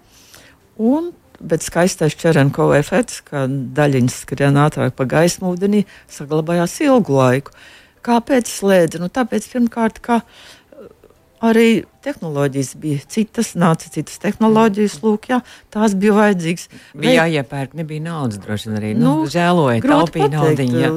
Un, 0.77 1.07
bet 1.41 1.65
skaistais 1.65 2.13
Čerenkova 2.21 2.77
efekts, 2.77 3.23
ka 3.25 3.47
daļiņas 3.49 4.19
skrien 4.27 4.59
ātrāk 4.61 4.93
pa 4.93 5.07
gaismu 5.09 5.55
ūdenī, 5.55 5.81
saglabājās 6.05 6.77
ilgu 6.85 7.17
laiku. 7.17 7.55
Kāpēc 8.05 8.45
slēdza? 8.45 9.01
Nu, 9.01 9.09
tāpēc, 9.09 9.49
pirmkārt, 9.55 9.97
ka 10.05 10.19
uh, 10.21 10.45
arī 11.49 11.83
tehnoloģijas 12.05 12.73
bija 12.81 13.03
citas, 13.11 13.53
nāca 13.59 13.89
citas 13.93 14.19
tehnoloģijas, 14.23 14.97
lūk, 15.03 15.29
jā, 15.31 15.39
tās 15.73 15.95
bija 15.99 16.15
vajadzīgas. 16.17 16.67
Bija 17.01 17.25
jāiepērk, 17.25 17.77
nebija 17.79 18.05
naudas 18.05 18.41
droši 18.43 18.69
vien 18.69 18.79
arī. 18.81 18.91
Nu, 18.97 19.21
nu, 19.21 19.29
žēloja, 19.31 19.81
taupīja 19.85 20.29
naudiņu. 20.33 20.91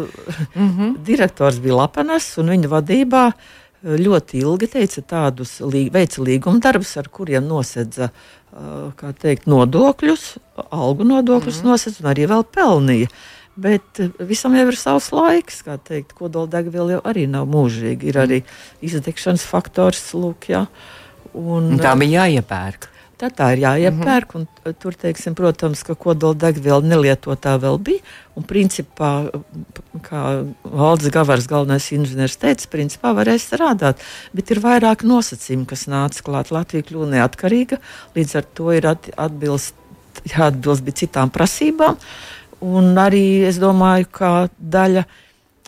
mm 0.55 0.69
-hmm. 0.69 0.99
Direktors 1.05 1.61
bija 1.65 1.81
Lapanas 1.83 2.31
un 2.39 2.53
viņa 2.55 2.73
vadībā 2.75 3.25
eh, 3.33 3.97
ļoti 4.07 4.43
ilgi 4.43 4.67
teica 4.67 5.03
tādus, 5.03 5.61
veica 5.93 6.23
līguma 6.23 6.61
darbus, 6.61 6.97
ar 6.97 7.09
kuriem 7.09 7.47
nosedza, 7.47 8.11
kā 8.99 9.13
teikt, 9.13 9.47
nodokļus, 9.47 10.39
algu 10.71 11.05
nodokļus 11.05 11.59
mm 11.59 11.63
-hmm. 11.63 11.71
nosedza 11.71 12.05
un 12.05 12.11
arī 12.11 12.27
vēl 12.27 12.45
pelnīja. 12.55 13.09
Bet 13.59 13.99
eh, 14.03 14.13
visam 14.29 14.55
jau 14.55 14.69
ir 14.71 14.79
savs 14.79 15.11
laiks, 15.15 15.65
kā 15.67 15.79
teikt, 15.83 16.15
kodoldegviela 16.19 16.99
jau 16.99 17.01
arī 17.11 17.27
nav 17.31 17.49
mūžīga. 17.51 18.07
Ir 18.07 18.21
arī 18.23 18.39
izdegšanas 18.85 19.47
faktors, 19.49 20.05
lūk, 20.15 20.51
jā. 20.53 20.67
Un, 21.35 21.75
un 21.75 21.83
tā 21.83 21.97
bija 21.99 22.27
jāiepērk. 22.27 22.89
Tā, 23.19 23.33
tā 23.35 23.49
ir 23.57 23.65
jāiepērk, 23.65 24.31
mm 24.31 24.45
-hmm. 24.45 24.69
un 24.71 24.75
tur, 24.79 24.95
teiksim, 24.95 25.35
protams, 25.35 25.83
ka 25.83 25.97
kodoldegviela 25.99 26.87
nelietotā 26.87 27.57
vēl 27.59 27.79
bija. 27.83 28.05
Un, 28.39 28.45
principā, 28.47 29.11
kā 30.07 30.23
Valdis 30.63 31.11
Gavars, 31.11 31.49
galvenais 31.51 31.91
inženieris, 31.93 32.39
teica, 32.39 32.71
principā 32.71 33.11
varēja 33.19 33.43
strādāt. 33.43 33.99
Bet 34.33 34.51
ir 34.51 34.63
vairāk 34.63 35.03
nosacījumu, 35.03 35.67
kas 35.67 35.89
nāca 35.91 36.23
klāt. 36.23 36.55
Latvija 36.55 36.87
kļūst 36.87 37.11
neatkarīga, 37.11 37.79
līdz 38.15 38.37
ar 38.37 38.45
to 38.55 38.73
ir 38.73 38.87
atbilst, 39.17 39.75
jāatbilst 40.37 40.95
citām 40.95 41.31
prasībām. 41.31 41.99
Uh, 41.99 42.38
Un 42.65 42.95
arī 42.99 43.45
es 43.47 43.61
domāju, 43.63 44.09
ka 44.11 44.31
daļa 44.59 45.05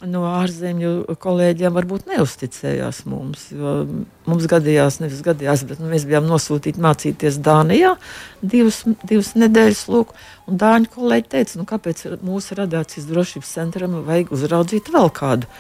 no 0.09 0.23
ārzemju 0.31 1.17
kolēģiem 1.21 1.75
varbūt 1.77 2.09
neusticējās 2.09 3.03
mums. 3.11 3.49
Mums 3.53 4.47
gadījās, 4.49 4.99
nevis 5.03 5.21
gadījās, 5.25 5.65
bet 5.69 5.83
nu, 5.83 5.91
mēs 5.93 6.07
bijām 6.09 6.27
nosūtīti 6.31 6.81
mācīties 6.81 7.37
Dānijā 7.45 7.93
divas, 8.41 8.81
divas 9.05 9.35
nedēļas. 9.37 9.85
Lūk, 9.93 10.15
un 10.49 10.61
Dāņu 10.61 10.91
kolēģi 10.95 11.31
teica, 11.37 11.61
nu, 11.61 11.69
kāpēc 11.69 12.03
mūsu 12.25 12.57
radiācijas 12.59 13.09
drošības 13.11 13.55
centram 13.61 14.01
vajag 14.09 14.33
uzraudzīt 14.37 14.91
vēl 14.95 15.13
kādu. 15.15 15.51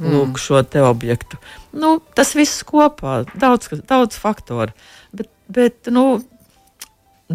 Lūk, 0.00 0.32
mm. 0.32 0.40
šo 0.40 0.62
te 0.66 0.80
objektu. 0.82 1.38
Nu, 1.76 1.98
tas 2.16 2.32
viss 2.34 2.64
kopā, 2.66 3.22
daudz, 3.38 3.68
daudz 3.86 4.16
faktoru. 4.18 4.72
Bet, 5.14 5.28
bet 5.52 5.92
nu, 5.92 6.22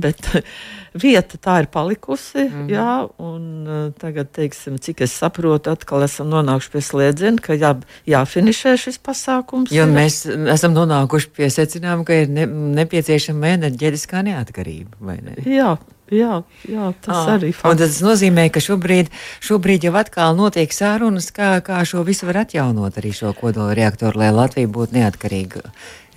bet 0.01 0.29
vieta 1.03 1.39
tā 1.41 1.59
ir 1.63 1.67
palikusi. 1.73 2.45
Mm 2.45 2.53
-hmm. 2.53 2.69
jā, 2.71 3.09
un, 3.17 3.43
uh, 3.67 3.93
tagad, 3.99 4.31
teiksim, 4.31 4.77
cik 4.79 5.01
es 5.01 5.17
saprotu, 5.17 5.71
atkal 5.71 6.03
esam 6.03 6.29
nonākuši 6.29 6.71
pie 6.71 6.81
slēdziena, 6.81 7.41
ka 7.41 7.53
jā, 7.53 7.75
jāfinišē 8.07 8.77
šis 8.77 8.99
pasākums. 8.99 9.71
Jo 9.71 9.85
mēs 9.85 10.25
esam 10.53 10.73
nonākuši 10.73 11.29
pie 11.35 11.49
secinājuma, 11.49 12.05
ka 12.05 12.13
ir 12.13 12.29
ne, 12.29 12.45
nepieciešama 12.81 13.47
enerģētiskā 13.57 14.23
neatkarība. 14.23 14.97
Ne? 15.21 15.37
Jā, 15.45 15.77
Jā, 16.13 16.41
jā, 16.63 16.91
tas 17.03 17.17
à, 17.25 17.35
arī 17.35 17.51
ir. 17.51 17.77
Tas 17.81 17.99
nozīmē, 18.03 18.47
ka 18.53 18.61
šobrīd, 18.63 19.09
šobrīd 19.43 19.89
jau 19.89 19.93
atkal 19.99 20.37
notiek 20.37 20.71
sārunas, 20.71 21.29
kā, 21.35 21.57
kā 21.65 21.81
šo 21.87 22.05
visu 22.07 22.29
var 22.29 22.45
atjaunot, 22.45 22.95
arī 22.99 23.11
šo 23.15 23.33
kodola 23.35 23.75
reaktoru, 23.75 24.21
lai 24.21 24.29
Latvija 24.31 24.71
būtu 24.71 24.95
neatkarīga 24.95 25.65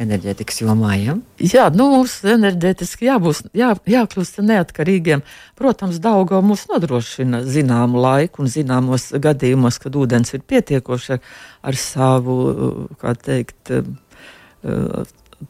enerģētikas 0.00 0.62
jomā. 0.62 0.94
Ja? 1.00 1.16
Jā, 1.42 1.66
nu, 1.74 1.88
mums 1.92 2.20
enerģētiski 2.24 3.08
jābūt, 3.08 3.50
jā, 3.56 3.72
jākļūst 3.90 4.40
neatkarīgiem. 4.46 5.24
Protams, 5.58 5.98
Daugo 6.02 6.38
mūs 6.44 6.68
nodrošina 6.70 7.42
zināmu 7.44 8.00
laiku 8.00 8.44
un 8.44 8.52
zināmos 8.52 9.10
gadījumos, 9.12 9.80
kad 9.82 9.98
ūdens 9.98 10.36
ir 10.36 10.44
pietiekoši 10.46 11.16
ar, 11.16 11.24
ar 11.66 11.80
savu, 11.80 12.36
kā 13.02 13.16
teikt, 13.18 13.74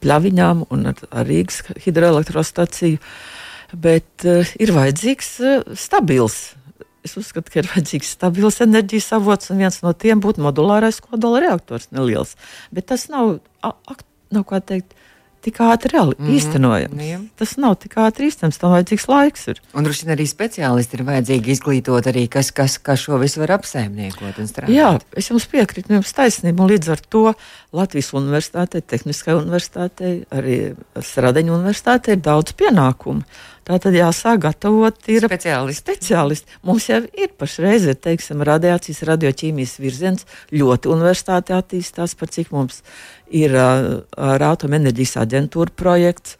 pļaviņām 0.00 0.64
un 0.70 0.90
ar, 0.92 1.04
ar 1.10 1.28
Rīgas 1.28 1.62
hidroelektrostaciju 1.84 2.98
bet 3.72 4.26
uh, 4.28 4.54
ir 4.60 4.74
vajadzīgs 4.76 5.36
uh, 5.42 5.76
stabils 5.78 6.40
es 7.04 7.16
uzskatu, 7.16 7.52
ka 7.52 7.62
ir 7.62 7.68
vajadzīgs 7.70 8.14
stabils 8.16 8.60
enerģijas 8.64 9.12
avots, 9.16 9.50
un 9.52 9.62
viens 9.62 9.80
no 9.84 9.92
tiem 9.96 10.20
būtu 10.20 10.42
modulārais 10.44 11.00
kodola 11.04 11.40
reaktors, 11.46 11.88
neliels. 11.94 12.36
Bet 12.74 12.90
tas 12.92 13.08
nav, 13.12 13.38
nav 13.64 14.44
kā 14.48 14.60
teikt, 14.60 14.96
tik 15.40 15.56
ātri 15.64 15.94
reāli 15.94 16.14
mm 16.18 16.26
-hmm. 16.26 16.36
īstenojams. 16.36 17.02
Jā. 17.06 17.18
Tas 17.40 17.54
nav 17.56 17.76
tik 17.80 17.94
ātri 17.96 18.28
īstenojams, 18.28 18.58
tam 18.60 18.74
vajadzīgs 18.74 19.06
laiks. 19.08 19.46
Ir. 19.48 19.60
Un 19.74 19.84
droši 19.84 20.04
vien 20.04 20.14
arī 20.16 20.26
speciālisti 20.28 20.98
ir 20.98 21.04
vajadzīgi 21.08 21.54
izglītot, 21.54 22.08
arī, 22.12 22.26
kas, 22.28 22.50
kas, 22.50 22.78
kas 22.78 23.06
šo 23.06 23.18
visu 23.18 23.40
var 23.40 23.54
apsaimniekot 23.56 24.38
un 24.38 24.50
strādāt. 24.50 24.74
Jā, 24.76 24.98
es 25.16 25.30
jums 25.30 25.46
piekrītu, 25.48 25.94
jums 25.96 26.12
taisnība. 26.12 26.68
Līdz 26.68 26.92
ar 26.92 27.00
to 27.00 27.34
Latvijas 27.72 28.12
Universitātei, 28.12 28.82
Tehniskajai 28.82 29.40
Universitātei, 29.40 30.12
arī 30.30 30.76
Stradaņu 30.96 31.56
Universitātei 31.56 32.18
ir 32.18 32.20
daudz 32.20 32.52
pienākumu. 32.52 33.24
Tā 33.68 33.76
tad 33.82 33.94
jāsāk 33.94 34.40
gatavot 34.46 35.08
ir 35.12 35.26
speciālisti. 35.28 35.82
speciālisti. 35.84 36.58
Mums 36.66 36.88
jau 36.88 37.00
ir 37.04 37.30
pašreiz, 37.38 37.84
ir, 37.92 37.98
teiksim, 38.00 38.40
radiācijas, 38.46 39.02
radioķīmijas 39.10 39.76
virziens 39.82 40.26
ļoti 40.50 40.90
universitāte 40.90 41.54
attīstās, 41.54 42.16
par 42.16 42.32
cik 42.32 42.50
mums 42.56 42.80
ir 43.28 43.54
uh, 43.54 44.00
ar 44.16 44.46
atomenerģijas 44.54 45.18
aģentūra 45.26 45.76
projekts. 45.76 46.38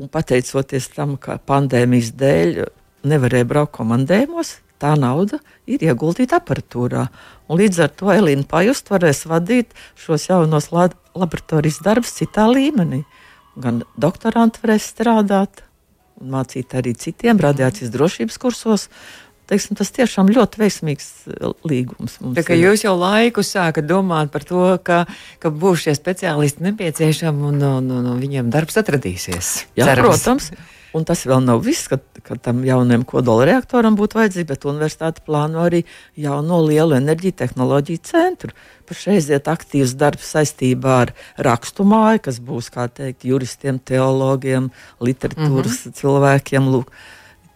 Un 0.00 0.08
pateicoties 0.10 0.88
tam, 0.96 1.18
ka 1.20 1.36
pandēmijas 1.46 2.14
dēļ 2.18 2.64
nevarēja 3.06 3.46
braukt 3.46 3.76
komandējumos, 3.76 4.56
tā 4.82 4.94
nauda 4.98 5.38
ir 5.70 5.84
ieguldīta 5.84 6.40
aparatūrā. 6.40 7.06
Un 7.46 7.60
līdz 7.60 7.82
ar 7.84 7.92
to 7.94 8.10
Elīna 8.14 8.48
Pajust 8.48 8.90
varēs 8.90 9.26
vadīt 9.30 9.76
šos 10.00 10.26
jaunos 10.30 10.70
laboratorijas 10.72 11.82
darbus 11.84 12.16
citā 12.18 12.48
līmenī. 12.50 13.04
Gan 13.60 13.82
doktoranti 14.00 14.62
varēs 14.64 14.88
strādāt, 14.94 15.62
mācīt 16.20 16.74
arī 16.78 16.94
citiem 16.98 17.40
radiācijas 17.42 17.92
drošības 17.94 18.40
kursos. 18.42 18.88
Teiksim, 19.50 19.76
tas 19.76 19.90
tiešām 19.92 20.30
ļoti 20.32 20.60
veiksmīgs 20.62 21.08
eh, 21.28 21.48
līgums. 21.68 22.18
Tā, 22.38 22.56
jūs 22.56 22.84
jau 22.86 22.94
laiku 22.96 23.44
sākat 23.44 23.88
domāt 23.88 24.30
par 24.32 24.46
to, 24.48 24.62
ka, 24.86 25.02
ka 25.42 25.50
būs 25.50 25.86
šie 25.86 25.96
speciālisti 25.98 26.64
nepieciešami 26.68 27.50
un, 27.50 27.58
un, 27.58 27.90
un, 27.98 28.12
un 28.14 28.22
viņiem 28.22 28.52
darbs 28.54 28.78
atradīsies. 28.80 29.52
Jā, 29.76 29.90
Cerams. 29.90 30.06
protams. 30.06 30.52
Un 30.92 31.06
tas 31.08 31.22
vēl 31.24 31.40
nav 31.44 31.62
viss, 31.64 31.88
ka, 31.88 31.96
ka 32.26 32.36
tam 32.36 32.60
jaunam 32.66 33.04
kodola 33.08 33.46
reaktoram 33.48 33.96
būtu 33.96 34.18
vajadzīga, 34.18 34.48
bet 34.50 34.66
universitāte 34.68 35.24
plāno 35.24 35.62
arī 35.64 35.82
jauno 36.20 36.60
lielu 36.66 36.98
enerģiju 36.98 37.38
tehnoloģiju 37.40 38.02
centru. 38.08 38.52
Pašreiz 38.88 39.30
iet 39.32 39.48
aktīvs 39.48 39.94
darbs 39.96 40.34
saistībā 40.34 40.98
ar 41.06 41.14
rakstu 41.48 41.86
māju, 41.88 42.26
kas 42.28 42.42
būs, 42.44 42.68
kā 42.74 42.90
teikt, 42.92 43.24
juristiem, 43.24 43.80
teologiem, 43.80 44.68
literatūras 45.00 45.78
mm 45.78 45.88
-hmm. 45.88 45.96
cilvēkiem. 46.02 46.68
Lūk. 46.76 46.92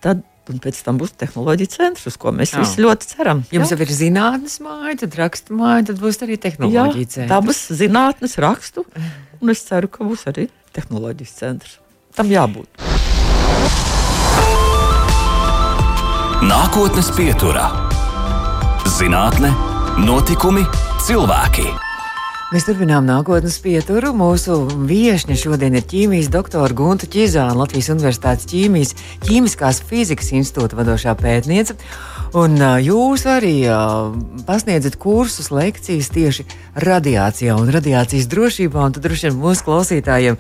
Tad 0.01 0.25
Un 0.47 0.61
pēc 0.63 0.79
tam 0.87 0.99
būs 1.01 1.17
tehnoloģija 1.19 1.73
centrs, 1.73 2.07
uz 2.07 2.17
ko 2.23 2.31
mēs 2.31 2.53
jā. 2.55 2.63
visi 2.63 2.85
ļoti 2.85 3.09
ceram. 3.11 3.43
Jums 3.51 3.73
jā. 3.73 3.75
jau 3.75 3.83
ir 3.83 3.93
zinātnīs 3.99 4.61
māja, 4.63 4.95
tad 5.03 5.19
rakstu 5.19 5.59
māja, 5.59 5.89
tad 5.91 5.99
būs 5.99 6.23
arī 6.23 6.39
tehnoloģija 6.47 7.11
centrs. 7.17 7.33
Dabas 7.35 7.65
zinātnes 7.83 8.39
rakstu, 8.47 8.87
un 9.41 9.57
es 9.57 9.67
ceru, 9.67 9.91
ka 9.91 10.07
būs 10.07 10.27
arī 10.31 10.47
tehnoloģijas 10.79 11.37
centrs. 11.43 11.79
Tam 12.15 12.31
jābūt. 12.31 12.87
Nākotnes 16.45 17.07
pieturā- 17.17 17.71
zinātne, 18.99 19.55
notikumi, 20.05 20.67
cilvēki. 21.01 21.65
Mēs 22.53 22.67
turpinām 22.69 23.07
nākotnes 23.09 23.57
pieturu. 23.65 24.13
Mūsu 24.13 24.69
viesne 24.85 25.33
šodien 25.33 25.75
ir 25.75 25.87
ķīmijas 25.89 26.29
doktora 26.29 26.77
Gunta 26.77 27.09
Čizāna, 27.09 27.57
Latvijas 27.57 27.89
Universitātes 27.89 28.45
ķīmijas, 28.53 28.93
ķīmiskās 29.25 29.81
fizikas 29.81 30.29
institūta 30.37 30.77
vadošā 30.77 31.17
pētniece. 31.17 31.79
Un 32.37 32.61
uh, 32.61 32.77
jūs 32.85 33.25
arī 33.25 33.65
uh, 33.65 34.13
pasniedzat 34.45 35.01
kursus, 35.01 35.49
lekcijas 35.49 36.13
tieši 36.13 36.45
radiācijā 36.77 37.57
un 37.57 37.73
radiācijas 37.73 38.29
drošībā. 38.29 38.85
Un 38.85 38.93
tad 38.93 39.09
droši 39.09 39.31
vien 39.31 39.41
mūsu 39.41 39.65
klausītājiem 39.65 40.37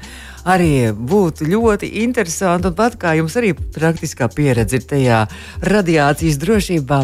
arī 0.47 0.93
būtu 0.95 1.49
ļoti 1.51 1.91
interesanti, 2.05 2.71
un 2.71 2.77
pat 2.79 2.95
kā 3.01 3.17
jums 3.19 3.35
arī 3.39 3.53
praktiskā 3.55 4.29
pieredze 4.33 4.79
ir 4.79 4.87
tajā 4.87 5.25
radiācijas 5.67 6.39
drošībā, 6.43 7.01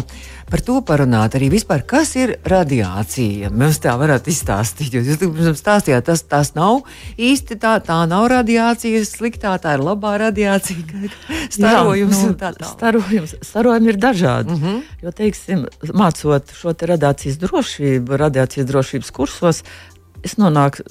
par 0.53 0.61
to 0.61 0.77
parunāt 0.85 1.35
arī 1.37 1.49
vispār, 1.51 1.83
kas 1.87 2.13
ir 2.19 2.35
radiācija. 2.47 3.51
Mēs 3.53 3.81
tā 3.83 3.95
varētu 3.99 4.31
izstāstīt, 4.31 4.95
jo 4.95 5.03
jūs 5.03 5.21
mums 5.25 5.61
stāstījāt, 5.61 6.05
tas, 6.07 6.23
tas 6.29 6.53
nav 6.55 6.83
īsti 7.17 7.57
tā, 7.59 7.75
tā 7.83 7.99
nav 8.09 8.29
radiācija 8.31 9.03
sliktā, 9.07 9.55
tā 9.61 9.75
ir 9.77 9.85
labā 9.85 10.15
radiācija. 10.21 11.11
Starojums 11.57 12.19
Jā, 12.19 12.31
nu, 12.31 12.39
tā 12.39 12.53
tā. 12.55 12.71
Starojums, 12.71 13.37
starojumi 13.43 13.93
ir 13.93 14.01
dažādi. 14.07 14.55
Mm 14.55 14.61
-hmm. 14.63 14.81
Jo, 15.03 15.11
teiksim, 15.11 15.65
mācot 15.93 16.53
šo 16.61 16.73
te 16.73 16.85
radiācijas 16.85 17.39
drošību, 17.43 18.17
radiācijas 18.17 18.67
drošības 18.67 19.11
kursos, 19.11 19.63
es 20.23 20.37
nonāku 20.37 20.83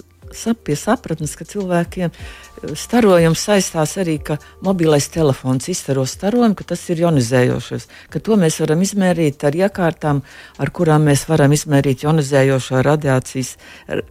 pie 0.64 0.76
sapratnes, 0.78 1.34
ka 1.38 1.46
cilvēkiem 1.48 2.10
eh, 2.10 2.72
starojums 2.78 3.42
saistās 3.48 3.96
arī, 4.00 4.18
ka 4.22 4.38
mobilais 4.64 5.08
telefons 5.12 5.68
izstaro 5.72 6.04
starojumu, 6.08 6.56
ka 6.58 6.66
tas 6.72 6.82
ir 6.92 7.04
ionizējošais, 7.04 7.88
to 8.22 8.38
mēs 8.38 8.58
varam 8.62 8.82
izmērīt 8.84 9.44
ar 9.44 9.56
iekārtām, 9.58 10.22
ar 10.62 10.72
kurām 10.74 11.08
mēs 11.10 11.26
varam 11.28 11.52
izmērīt 11.54 12.04
ionizējošo 12.06 12.82
radiācijas, 12.86 13.56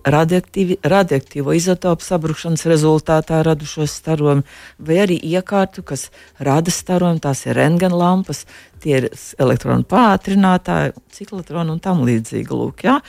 radioaktīvo 0.06 1.56
izotopu 1.58 2.06
sabrukšanas 2.06 2.68
rezultātā 2.70 3.42
radušos 3.48 3.96
starojumu, 4.02 4.46
vai 4.80 5.00
arī 5.06 5.20
iekārtu, 5.32 5.86
kas 5.88 6.10
rada 6.40 6.74
starojumu, 6.74 7.24
tās 7.24 7.46
ir 7.48 7.58
rengenlampas, 7.60 8.46
tie 8.82 8.98
ir 9.00 9.10
elektronu 9.42 9.86
pātrinātāji, 9.88 10.96
ciklotroni 11.16 11.76
un 11.76 11.80
tam 11.84 12.04
līdzīgi. 12.08 12.50
Lūk, 12.52 12.86
ja? 12.88 13.00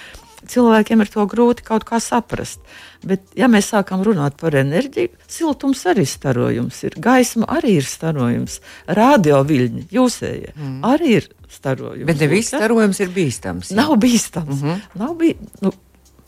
Cilvēkiem 0.49 1.03
ir 1.05 1.11
to 1.13 1.27
grūti 1.31 1.65
kaut 1.67 1.85
kā 1.89 2.01
saprast. 2.03 2.61
Bet, 3.07 3.25
ja 3.39 3.49
mēs 3.51 3.71
sākam 3.73 4.03
runāt 4.07 4.37
par 4.41 4.55
enerģiju, 4.59 5.11
siltums 5.31 5.83
arī 5.91 6.07
starojums 6.07 6.83
ir, 6.87 6.97
gaisma 7.03 7.49
arī 7.51 7.79
ir 7.81 7.87
starojums, 7.89 8.61
radioviļņi, 8.87 9.87
jūsējie 9.93 10.53
mm. 10.55 10.77
arī 10.87 11.17
ir 11.21 11.31
starojums. 11.53 12.07
Bet 12.09 12.21
ne 12.23 12.29
viss 12.31 12.53
starojums 12.53 13.01
ir 13.03 13.11
bīstams. 13.15 13.73
Jā. 13.73 13.81
Nav 13.81 13.97
bīstams. 14.03 14.61
Mm 14.63 14.69
-hmm. 14.69 15.01
Nav 15.03 15.17
bij, 15.19 15.35
nu, 15.61 15.73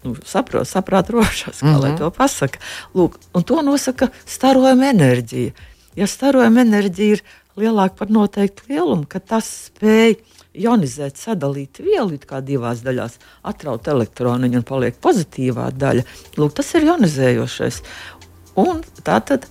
nu, 0.04 0.16
saprot, 0.24 0.68
saprāt 0.68 1.10
rošas, 1.10 1.60
kā 1.60 1.66
mm 1.66 1.74
-hmm. 1.74 1.82
lai 1.82 1.90
mhm. 1.90 1.98
to 1.98 2.10
pasaka. 2.10 2.58
Lūk, 2.94 3.18
un 3.34 3.42
to 3.42 3.62
nosaka 3.62 4.08
starojuma 4.26 4.90
enerģija. 4.90 5.52
Ja 5.96 6.06
starojuma 6.06 6.60
enerģija 6.60 7.12
ir 7.12 7.22
lielāka 7.56 7.94
par 7.96 8.10
noteiktu 8.10 8.62
lielumu, 8.68 9.06
ka 9.08 9.18
tas 9.18 9.70
spēj 9.70 10.16
ionizēt, 10.54 11.18
sadalīt 11.18 11.80
vielu 11.82 12.18
divās 12.42 12.82
daļās, 12.84 13.18
atraut 13.42 13.88
elektroniņu 13.90 14.60
un 14.60 14.66
paliek 14.66 14.96
pozitīvā 15.02 15.70
daļa. 15.74 16.04
Lūk, 16.38 16.54
tas 16.54 16.74
ir 16.74 16.88
ionizējošais. 16.90 17.82
Un 18.62 18.82
tā 19.02 19.20
tad. 19.20 19.50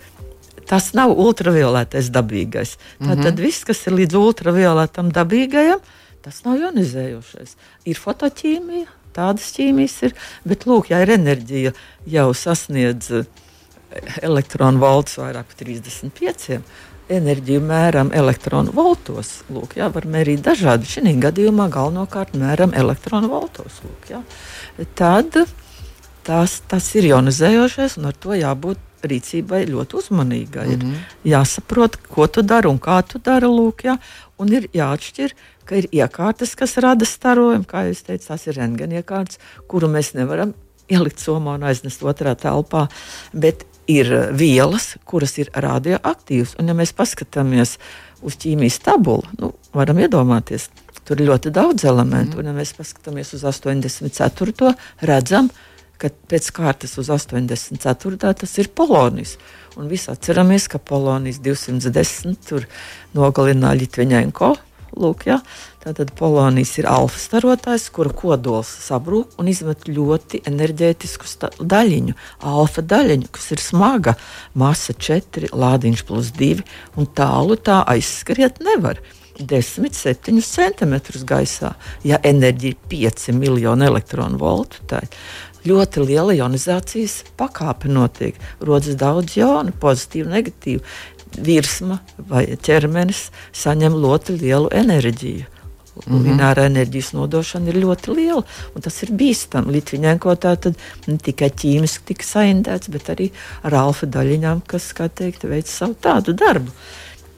Tas 0.64 0.94
nav 0.96 1.12
ultravioletais 1.20 2.08
dabīgais. 2.08 2.78
Mm 3.00 3.10
-hmm. 3.10 3.40
viss, 3.40 3.66
kas 3.68 3.82
ir 3.88 3.94
līdz 3.94 4.16
ultravioletam 4.16 5.12
dabīgajam, 5.12 5.82
tas 6.24 6.44
nav 6.46 6.56
ionizējošais. 6.56 7.56
Ir 7.86 8.00
fotoķīmija, 8.00 8.88
tādas 9.14 9.52
ķīmijas 9.58 9.98
ir, 10.08 10.16
bet, 10.46 10.66
lūk, 10.66 10.90
ja 10.90 11.02
ir 11.04 11.10
enerģija 11.10 11.74
jau 12.06 12.34
sasniedz 12.34 13.12
eh, 13.12 13.26
elektronu 14.22 14.80
volts 14.80 15.18
vairāk 15.18 15.52
par 15.52 15.60
35, 15.60 16.62
enerģiju 17.18 17.64
mēram 17.66 18.12
elektronu 18.16 18.74
voltos. 18.76 19.42
Lūk, 19.54 19.78
jā, 19.80 19.90
var 19.94 20.08
mērīt 20.10 20.44
dažādi. 20.46 20.90
Šī 20.90 21.16
gadījumā 21.24 21.70
galvenokārt 21.74 22.38
mēram 22.40 22.74
elektronu 22.78 23.30
voltos. 23.32 23.82
Lūk, 23.86 24.10
jā. 24.12 24.24
Tad 24.98 25.44
tas, 26.24 26.62
tas 26.68 26.90
ir 26.98 27.12
ionizējošais, 27.12 27.98
un 28.00 28.10
ar 28.12 28.18
to 28.20 28.36
jābūt 28.38 28.82
rīcībai 29.04 29.66
ļoti 29.68 29.98
uzmanīgai. 30.00 30.68
Mm 30.68 30.82
-hmm. 30.82 31.00
Ir 31.24 31.32
jāsaprot, 31.34 31.98
ko 32.10 32.28
tu 32.28 32.42
dari 32.42 32.68
un 32.68 32.80
kā 32.80 33.02
tu 33.08 33.20
dari. 33.20 33.46
Lūk, 33.46 33.84
jā, 33.84 33.98
un 34.38 34.54
ir 34.54 34.70
jāatšķir, 34.74 35.34
ka 35.66 35.76
ir 35.76 35.88
iekārtas, 35.92 36.56
kas 36.56 36.78
rada 36.78 37.06
starojumu, 37.06 37.66
kā 37.68 37.88
jūs 37.90 38.04
teicāt, 38.08 38.28
tās 38.28 38.48
ir 38.48 38.56
rentgena 38.56 39.02
iekārtas, 39.02 39.40
kuru 39.68 39.88
mēs 39.88 40.14
nevaram 40.14 40.54
ielikt 40.88 41.20
somā 41.20 41.56
un 41.56 41.64
aiznest 41.64 42.04
otrā 42.04 42.36
telpā. 42.36 42.88
Bet 43.34 43.66
ir 43.88 44.14
eh, 44.14 44.30
vielas, 44.38 44.94
kuras 45.10 45.38
ir 45.42 45.52
radioaktīvas. 45.56 46.56
Un, 46.60 46.72
ja 46.72 46.78
mēs 46.78 46.94
paskatāmies 46.98 47.78
uz 48.24 48.40
ķīmijas 48.40 48.80
tabulu, 48.86 49.28
nu, 49.40 49.52
varam 49.76 50.00
iedomāties, 50.04 50.70
tur 51.04 51.20
ir 51.20 51.32
ļoti 51.32 51.52
daudz 51.54 51.86
elementu. 51.90 52.38
Mm. 52.38 52.42
Un, 52.42 52.52
ja 52.52 52.58
mēs 52.58 52.74
paskatāmies 52.78 53.34
uz 53.38 53.46
84. 53.50 54.74
redzam, 55.04 55.52
ka 56.02 56.12
pēc 56.32 56.50
kārtas 56.56 56.98
uz 57.00 57.12
84. 57.14 58.18
tas 58.20 58.58
ir 58.60 58.72
polonijas. 58.76 59.38
Un 59.80 59.88
visi 59.90 60.12
atceramies, 60.12 60.68
ka 60.70 60.82
polonijas 60.82 61.40
210 61.44 62.38
tur 62.48 62.68
nogalināja 63.18 63.80
Litviņēnko. 63.82 64.54
Lūk, 65.00 65.26
ja? 65.26 65.40
Tātad 65.84 66.12
polonijas 66.18 66.76
ir 66.78 66.88
alfa 66.90 67.18
starotājs, 67.20 67.90
kura 67.94 68.14
kodols 68.14 68.70
sabrūk 68.86 69.40
un 69.42 69.50
izmet 69.52 69.88
ļoti 69.90 70.44
enerģētisku 70.50 71.28
daļiņu, 71.60 72.16
alfa 72.54 72.84
daļiņu, 72.94 73.32
kas 73.34 73.50
ir 73.56 73.64
smaga, 73.64 74.14
masa 74.54 74.94
4, 74.94 75.50
lādiņš 75.52 76.06
plus 76.08 76.32
2, 76.38 76.62
un 77.00 77.10
tālu 77.18 77.58
tā 77.58 77.82
aizskriet 77.96 78.62
nevar. 78.64 79.02
10, 79.40 79.96
7 79.98 80.44
centimetrus 80.46 81.24
gaisā. 81.26 81.74
Ja 82.06 82.20
enerģija 82.22 82.76
ir 82.76 82.92
5 82.92 83.32
miljoni 83.34 83.88
elektronu 83.90 84.38
voltu, 84.38 84.84
tad 84.86 85.10
ļoti 85.68 86.04
liela 86.04 86.36
ionizācijas 86.36 87.22
pakāpe 87.40 87.90
notiek. 87.92 88.38
Rodas 88.62 88.98
daudz 89.00 89.38
jonu, 89.38 89.74
pozitīvu, 89.80 90.30
negatīvu. 90.34 90.84
Virsma 91.38 92.00
vai 92.30 92.46
ķermenis 92.56 93.30
saņem 93.56 93.98
ļoti 94.04 94.38
lielu 94.42 94.70
enerģiju. 94.72 95.50
Mm 95.94 96.02
-hmm. 96.14 96.24
Lineāra 96.26 96.66
enerģijas 96.66 97.12
nodošana 97.14 97.70
ir 97.70 97.76
ļoti 97.84 98.16
liela, 98.16 98.44
un 98.76 98.82
tas 98.82 99.04
ir 99.04 99.12
bīstami. 99.14 99.72
Litviņēnko 99.76 100.36
tā 100.36 100.56
tad 100.58 100.74
ne 101.08 101.18
tikai 101.18 101.50
ķīmiski 101.50 102.06
tika 102.06 102.26
saindēts, 102.26 102.90
bet 102.90 103.10
arī 103.14 103.30
ar 103.62 103.74
alfa 103.74 104.08
daļiņām, 104.08 104.62
kas, 104.68 104.94
kā 104.94 105.10
teikt, 105.10 105.44
veic 105.44 105.68
savu 105.68 105.94
tādu 106.02 106.34
darbu. 106.34 106.72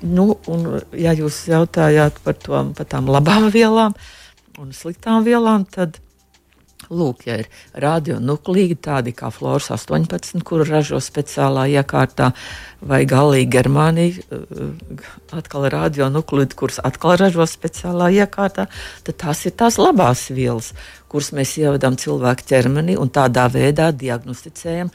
Nu, 0.01 0.37
un, 0.47 0.81
ja 0.93 1.11
jūs 1.13 1.47
jautājāt 1.47 2.19
par, 2.23 2.33
to, 2.33 2.73
par 2.77 2.85
tām 2.85 3.09
labām 3.09 3.51
vielām 3.51 3.93
un 4.59 4.71
sliktām 4.71 5.23
vielām, 5.23 5.65
tad 5.65 5.99
Lūk, 6.93 7.25
ja 7.25 7.39
ir 7.41 7.49
radionuklīdi, 7.81 8.77
tādi 8.85 9.13
kā 9.15 9.31
Flores 9.33 9.71
18, 9.73 10.43
kuru 10.45 10.67
ražo 10.67 10.99
speciālā 11.01 11.65
iekārtā, 11.79 12.31
vai 12.85 13.01
galīgi 13.09 13.49
Germānija, 13.55 14.21
eh, 14.21 15.09
atkal 15.33 15.67
radionuklīdi, 15.73 16.57
kurus 16.57 16.79
atkal 16.83 17.17
ražo 17.17 17.47
speciālā 17.49 18.11
iekārtā, 18.21 18.67
tad 19.03 19.17
tās 19.17 19.45
ir 19.45 19.57
tās 19.57 19.79
labās 19.81 20.29
vielas, 20.29 20.73
kuras 21.09 21.31
mēs 21.31 21.57
ievadām 21.57 21.97
cilvēku 21.97 22.45
ķermenī 22.45 22.97
un 22.99 23.09
tādā 23.09 23.49
veidā 23.49 23.91
diagnosticējam. 23.91 24.91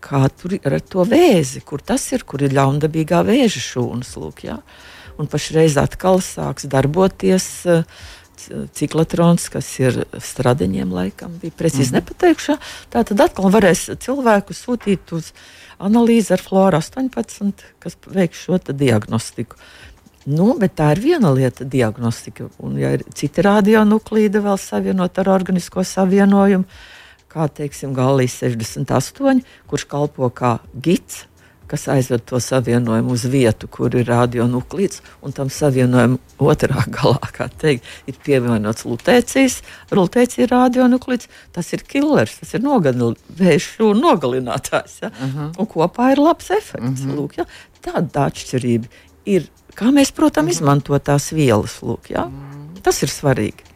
Kā 0.00 0.28
tur 0.30 0.54
ir 0.54 0.74
ar 0.74 0.80
to 0.80 1.04
vēzi, 1.04 1.64
kur 1.64 1.80
tas 1.80 2.12
ir, 2.12 2.22
kur 2.22 2.42
ir 2.42 2.52
ļaundabīgā 2.54 3.24
vēža 3.26 3.60
šūnas. 3.60 4.16
Lūk, 4.16 4.44
ja? 4.44 4.60
Un 5.18 5.26
pašreiz 5.26 5.76
atkal 5.80 6.20
sāks 6.20 6.68
darboties 6.68 7.66
uh, 7.66 7.82
ciklotrons, 8.76 9.48
kas 9.52 9.68
ir 9.80 10.02
stradiņiem, 10.12 10.92
laikam, 10.92 11.36
bija 11.42 11.54
precīzi 11.56 11.90
mm 11.92 12.00
nepateikšu. 12.00 12.58
Tā 12.92 13.04
tad 13.08 13.22
atkal 13.24 13.50
varēs 13.54 13.88
cilvēku 14.02 14.56
sūtīt 14.56 15.12
uz 15.16 15.32
analīzi 15.82 16.34
ar 16.36 16.42
Flora 16.42 16.80
18, 16.82 17.64
kas 17.82 17.98
veiks 18.06 18.44
šo 18.46 18.58
diagnostiku. 18.68 19.56
Nu, 20.26 20.56
bet 20.58 20.74
tā 20.80 20.90
ir 20.96 21.02
viena 21.04 21.30
lieta, 21.30 21.64
diagnostika. 21.64 22.48
Un, 22.58 22.74
ja 22.80 22.96
ir 22.96 23.04
citi 23.14 23.44
radionuklīdi 23.46 24.42
vēl 24.42 24.58
savienot 24.58 25.20
ar 25.22 25.30
organisko 25.36 25.84
savienojumu, 25.86 26.66
kā 27.30 27.46
teiksim, 27.52 27.94
Galijas 27.94 28.40
68, 28.42 29.44
kurš 29.70 29.86
kalpo 29.86 30.30
kā 30.34 30.56
gids 30.74 31.26
kas 31.70 31.88
aizved 31.92 32.24
to 32.30 32.40
savienojumu 32.40 33.14
uz 33.14 33.24
vietu, 33.30 33.68
kur 33.68 33.94
ir 33.96 34.06
radionuklīds, 34.10 35.02
un 35.22 35.34
tam 35.36 35.50
savienojumam 35.52 36.18
otrā 36.38 36.84
galā, 36.96 37.48
teikt, 37.60 37.86
ir 38.06 38.18
pievienots 38.26 38.86
lutēcijas. 38.88 39.60
Lutēcija 39.96 40.46
ir 40.46 40.54
radionuklīds, 40.54 41.30
tas 41.56 41.72
ir 41.76 41.84
killers, 41.88 42.38
tas 42.40 42.54
ir 42.54 42.64
vēžu 43.38 43.92
nogalinātājs. 43.98 45.00
Ja? 45.02 45.10
Uh 45.10 45.34
-huh. 45.34 45.52
Un 45.58 45.66
kopā 45.66 46.12
ir 46.12 46.18
labs 46.18 46.50
efekts. 46.50 47.00
Uh 47.00 47.06
-huh. 47.06 47.16
Lūk, 47.16 47.38
ja? 47.38 47.46
Tāda 47.82 48.26
atšķirība 48.30 48.86
ir. 49.24 49.50
Kā 49.76 49.90
mēs, 49.92 50.12
protams, 50.12 50.46
uh 50.46 50.50
-huh. 50.50 50.56
izmantojam 50.56 51.00
tās 51.00 51.32
vielas, 51.32 51.82
lūk, 51.82 52.10
ja? 52.10 52.30
tas 52.82 53.02
ir 53.02 53.08
svarīgi. 53.08 53.75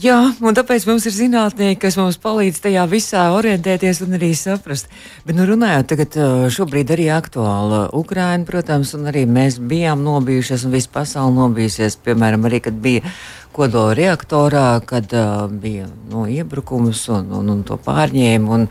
Jā, 0.00 0.16
un 0.40 0.54
tāpēc 0.56 0.86
mums 0.88 1.04
ir 1.04 1.12
zinātnieki, 1.12 1.76
kas 1.82 1.98
mums 2.00 2.16
palīdz 2.22 2.62
tajā 2.64 2.86
visā 2.88 3.24
orientēties 3.36 3.98
un 4.06 4.14
arī 4.16 4.30
saprast. 4.38 4.86
Bet, 5.26 5.34
nu, 5.36 5.44
runājot 5.44 5.90
tagad, 5.90 6.16
šobrīd 6.54 6.92
arī 6.94 7.10
aktuāli 7.12 7.82
Ukraina, 7.98 8.46
protams, 8.48 8.94
un 8.96 9.10
arī 9.10 9.26
mēs 9.28 9.58
bijām 9.60 10.00
nobijušies, 10.06 10.64
un 10.64 10.72
visa 10.72 10.88
pasaule 10.94 11.34
nobijusies, 11.36 11.98
piemēram, 12.06 12.48
arī, 12.48 12.62
kad 12.64 12.78
bija 12.80 13.12
kodola 13.52 13.92
reaktorā, 13.98 14.64
kad 14.88 15.12
uh, 15.12 15.44
bija 15.52 15.90
nu, 16.08 16.24
iebrukums 16.32 17.02
un, 17.12 17.28
un, 17.42 17.52
un 17.58 17.62
to 17.68 17.76
pārņēma. 17.84 18.56
Un, 18.56 18.68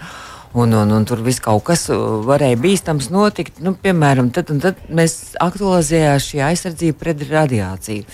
un, 0.53 0.73
un, 0.73 0.91
un 0.91 1.05
tur 1.05 1.21
viss 1.25 1.41
kaut 1.43 1.63
kas 1.67 1.88
varēja 2.25 2.57
bīstams 2.62 3.09
notikt. 3.13 3.62
Nu, 3.63 3.75
piemēram, 3.77 4.31
tad, 4.33 4.51
tad 4.63 4.81
mēs 4.89 5.35
aktualizējām 5.41 6.21
šī 6.25 6.43
aizsardzība 6.49 6.99
pret 7.03 7.25
radiāciju. 7.29 8.05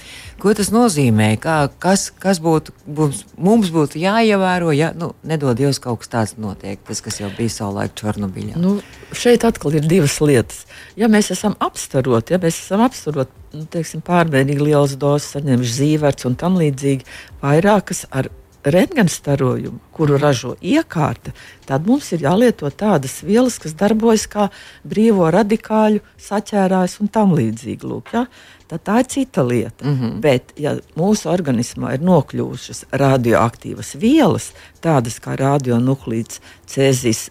Ko 0.41 0.51
tas 0.51 0.67
nozīmē? 0.73 1.29
Kā, 1.39 1.55
kas 1.79 2.09
kas 2.21 2.41
būtu, 2.43 2.73
mums, 2.97 3.21
mums 3.39 3.71
būtu 3.71 4.01
jāievēro, 4.01 4.73
ja 4.75 4.91
nu, 4.97 5.13
nedod 5.23 5.55
Dievs 5.57 5.79
kaut 5.81 6.01
kas 6.03 6.11
tāds 6.11 6.35
notiek, 6.41 6.81
tas, 6.85 6.99
kas 7.01 7.21
jau 7.21 7.31
bija 7.37 7.53
savulaik 7.53 7.95
Černobiļā? 7.95 8.59
Nu, 8.59 8.75
šeit 9.15 9.47
atkal 9.47 9.79
ir 9.79 9.87
divas 9.87 10.19
lietas. 10.19 10.65
Ja 10.99 11.07
mēs 11.11 11.31
esam 11.31 11.55
apstaroti, 11.63 12.35
ja 12.35 12.41
mēs 12.43 12.59
esam 12.65 12.83
apstaroti 12.83 13.31
nu, 13.55 13.63
teiksim, 13.71 14.03
pārmērīgi 14.05 14.67
lielas 14.67 14.97
dozes, 14.99 15.31
saņemši 15.37 15.75
zīverts 15.79 16.27
un 16.27 16.35
tam 16.39 16.59
līdzīgi, 16.59 17.07
vairākas 17.39 18.03
ar 18.11 18.27
rentgenstarojumu, 18.65 19.79
kuru 19.93 20.17
ražo 20.17 20.55
iekārta, 20.61 21.31
tad 21.65 21.87
mums 21.87 22.11
ir 22.15 22.25
jālieto 22.25 22.69
tādas 22.73 23.19
vielas, 23.25 23.59
kas 23.61 23.75
darbojas 23.77 24.25
kā 24.31 24.49
brīvo 24.87 25.29
radikāļu 25.33 26.01
saķērājs 26.27 26.99
un 27.03 27.11
tam 27.13 27.35
līdzīgi. 27.37 27.85
Lūk, 27.85 28.13
ja? 28.15 28.25
tad 28.71 28.83
tā 28.87 28.99
ir 29.03 29.09
cita 29.09 29.43
lieta. 29.45 29.85
Mm 29.85 29.95
-hmm. 29.99 30.19
Bet, 30.21 30.53
ja 30.57 30.75
mūsu 30.97 31.29
organismā 31.29 31.93
ir 31.93 32.01
nokļuvušas 32.01 32.85
radioaktīvas 32.91 33.95
vielas, 34.01 34.51
tādas 34.81 35.19
kā 35.21 35.35
radionuklīds 35.37 36.41
Cēzijas 36.67 37.29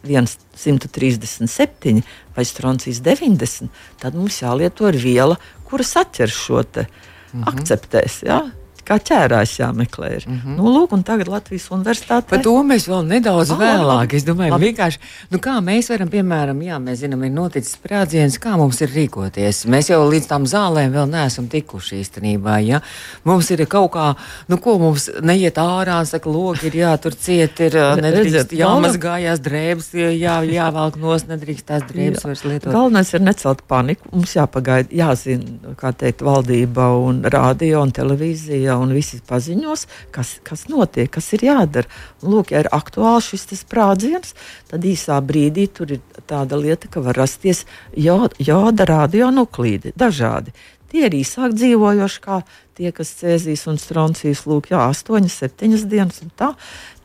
137 0.57 2.03
vai 2.37 2.45
Stroncijs 2.45 3.01
90, 3.01 3.69
tad 3.99 4.15
mums 4.15 4.43
jālieto 4.43 4.91
viela, 4.91 5.37
kuras 5.65 5.97
atķer 5.97 6.29
šo 6.29 6.63
te. 6.63 6.87
Mm 7.33 7.43
-hmm. 7.43 7.49
Akceptēs, 7.49 8.23
ja? 8.23 8.43
Kā 8.87 8.99
ķērājs 9.11 9.57
jāmeklē. 9.61 10.11
Ir. 10.17 10.25
Mm 10.29 10.41
-hmm. 10.45 10.57
nu, 10.57 10.73
lūk, 10.75 10.95
tagad 11.05 11.29
Latvijas 11.29 11.69
universitāte. 11.71 12.29
Par 12.31 12.43
to 12.43 12.55
mēs 12.63 12.89
vēl 12.89 13.07
nedaudz 13.09 13.51
oh, 13.51 13.59
vēlāk. 13.61 14.15
Es 14.15 14.25
domāju, 14.25 14.55
labi. 14.55 14.71
vienkārši, 14.71 14.99
nu, 15.31 15.39
kā 15.39 15.59
mēs 15.65 15.91
varam, 15.91 16.09
piemēram, 16.09 16.63
jā, 16.63 16.79
mēs 16.79 17.03
zinām, 17.05 17.25
ir 17.25 17.33
noticis 17.35 17.77
sprādziens, 17.79 18.39
kā 18.41 18.57
mums 18.57 18.81
ir 18.81 18.93
rīkoties. 18.95 19.65
Mēs 19.67 19.91
jau 19.91 20.01
līdz 20.09 20.29
tam 20.31 20.47
zālēm 20.47 20.93
vēl 20.95 21.09
neesam 21.11 21.49
tikuši 21.49 22.01
īstenībā. 22.03 22.59
Ja? 22.65 22.81
Mums 23.25 23.51
ir 23.51 23.67
kaut 23.67 23.93
kā, 23.97 24.15
nu, 24.49 24.59
ko 24.59 24.79
mums 24.79 25.09
neiet 25.23 25.59
ārā, 25.59 26.05
saka, 26.07 26.31
logi 26.31 26.67
ir 26.71 26.79
jātur 26.83 27.15
ciet, 27.15 27.61
ir 27.61 27.79
nedrīkst 28.01 28.53
jāmazgājās 28.53 29.43
drēbes, 29.45 29.93
jā, 30.19 30.39
jāvalk 30.49 30.97
nos, 31.01 31.27
nedrīkst 31.31 31.67
tās 31.67 31.87
drēbes 31.89 32.23
jā. 32.23 32.31
vairs 32.31 32.45
lietot. 32.45 32.73
Galvenais 32.73 33.15
ir 33.15 33.25
necelt 33.25 33.65
paniku. 33.69 34.09
Mums 34.13 34.37
jāpagaida, 34.37 34.91
jāzina, 34.95 35.75
kā 35.81 35.93
teikt, 35.97 36.25
valdība 36.25 36.91
un 37.01 37.23
rādio 37.31 37.83
un 37.85 37.93
televīzija 37.95 38.74
un 38.81 38.95
visi 38.97 39.21
paziņos, 39.29 39.87
kas, 40.15 40.37
kas 40.47 40.67
notiek, 40.73 41.11
kas 41.13 41.33
ir 41.37 41.47
jādara. 41.49 41.91
Un, 42.23 42.35
lūk, 42.35 42.53
ja 42.55 42.65
ir 42.65 42.71
aktuāls 42.75 43.31
šis 43.33 43.49
sprādziens, 43.63 44.35
tad 44.71 44.85
īsā 44.85 45.21
brīdī 45.25 45.67
tur 45.73 45.97
ir 45.97 46.03
tāda 46.31 46.59
lieta, 46.61 46.91
ka 46.91 47.05
var 47.05 47.19
rasties 47.19 47.65
joda, 47.97 48.89
radionuklīdi 48.91 49.95
dažādi. 49.99 50.55
Tie 50.95 51.09
ir 51.09 51.15
īsāk 51.19 51.57
dzīvojoši, 51.59 52.21
kā 52.23 52.43
tie, 52.79 52.93
kas 52.95 53.09
cēzīs 53.19 53.65
un 53.71 53.81
stroncīs, 53.83 54.45
lūk, 54.47 54.69
jā, 54.71 54.85
8, 54.93 55.27
7 55.27 55.89
dienas 55.91 56.21
un 56.23 56.31
tā. 56.39 56.53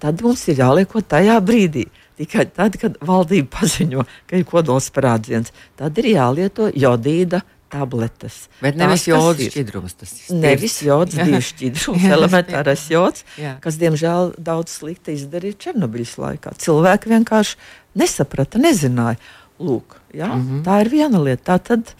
Tad 0.01 0.21
mums 0.21 0.43
ir 0.51 0.61
jālieko 0.61 1.01
tajā 1.01 1.39
brīdī. 1.41 1.87
Tikai 2.19 2.45
tad, 2.51 2.75
kad 2.77 2.99
valdība 3.01 3.47
paziņo, 3.55 4.03
ka 4.27 4.37
ir 4.37 4.45
kodols 4.45 4.89
sprādziens, 4.91 5.53
tad 5.79 5.97
ir 6.01 6.11
jālieto 6.11 6.67
jodīda 6.75 7.41
tabletes. 7.71 8.47
Bet 8.63 8.77
nevis 8.79 9.05
jods 9.09 9.49
šķidrums. 9.51 9.95
Tas 9.99 10.13
ir 10.17 10.39
nevis 10.41 10.79
jods, 10.85 11.17
divi 11.17 11.41
šķidrums, 11.45 12.07
elementārais 12.17 12.85
jods, 12.91 13.25
jā. 13.39 13.55
kas, 13.63 13.79
diemžēl, 13.81 14.33
daudz 14.41 14.79
slikti 14.79 15.15
izdarīja 15.17 15.59
Černobiļas 15.67 16.15
laikā. 16.21 16.55
Cilvēki 16.65 17.13
vienkārši 17.13 17.59
nesaprata, 17.99 18.61
nezināja. 18.61 19.19
Lūk, 19.59 19.97
jā, 20.15 20.29
mm 20.31 20.43
-hmm. 20.47 20.63
Tā 20.63 20.79
ir 20.81 20.89
viena 20.89 21.19
lieta. 21.19 21.53
Tā 21.53 21.59
tad, 21.59 21.93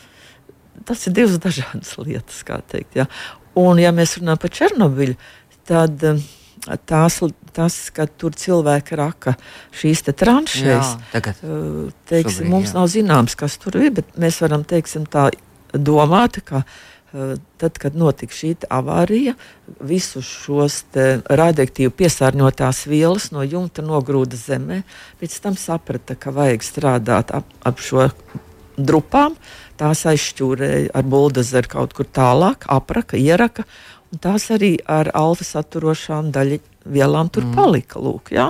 tas 0.85 1.07
ir 1.07 1.13
divas 1.13 1.39
dažādas 1.43 1.97
lietas, 2.05 2.43
kā 2.47 2.61
teikt. 2.61 2.95
Jā. 2.95 3.07
Un, 3.59 3.79
ja 3.79 3.91
mēs 3.91 4.17
runājam 4.17 4.39
par 4.39 4.49
Černobiļu, 4.55 5.15
tad 5.67 6.03
um, 6.03 6.21
tās, 6.85 7.19
tas, 7.53 7.77
ka 7.95 8.07
tur 8.07 8.35
cilvēki 8.37 8.95
raka 8.95 9.35
šīs 9.75 10.03
tranšēs, 10.09 10.95
uh, 11.13 11.91
teiksim, 12.09 12.31
šobrīd, 12.31 12.49
mums 12.49 12.71
jā. 12.71 12.77
nav 12.77 12.87
zināms, 12.87 13.35
kas 13.35 13.57
tur 13.57 13.79
ir, 13.81 13.91
bet 13.91 14.15
mēs 14.17 14.39
varam 14.41 14.63
teiksim, 14.63 15.05
tā 15.05 15.29
domāta, 15.73 16.41
ka 16.45 16.63
uh, 16.63 16.77
tad, 17.57 17.77
kad 17.81 17.95
notika 17.97 18.33
šī 18.33 18.51
avārija, 18.69 19.33
visus 19.81 20.27
šos 20.43 20.81
radioaktīvi 20.93 21.91
piesārņotās 22.01 22.85
vielas 22.89 23.29
no 23.33 23.43
jumta 23.43 23.83
nogrūda 23.85 24.37
zemē. 24.37 24.83
Pēc 25.21 25.39
tam 25.43 25.57
saprata, 25.57 26.17
ka 26.19 26.33
vajag 26.35 26.65
strādāt 26.65 27.33
ap, 27.35 27.49
ap 27.65 27.81
šo 27.81 28.09
drupām. 28.77 29.37
Tās 29.79 30.03
aizšķūrēja 30.11 30.91
ar 30.93 31.07
buldozeru 31.07 31.71
kaut 31.71 31.95
kur 31.97 32.05
tālāk, 32.05 32.67
apraka, 32.69 33.17
ieraka. 33.17 33.65
Tās 34.21 34.49
arī 34.51 34.75
ar 34.89 35.11
alfa 35.15 35.45
saturošām 35.47 36.33
daļu 36.35 36.59
vielām 36.89 37.29
tur 37.31 37.47
mm. 37.47 37.55
palika. 37.57 38.01
Lūk, 38.01 38.33
ja? 38.35 38.49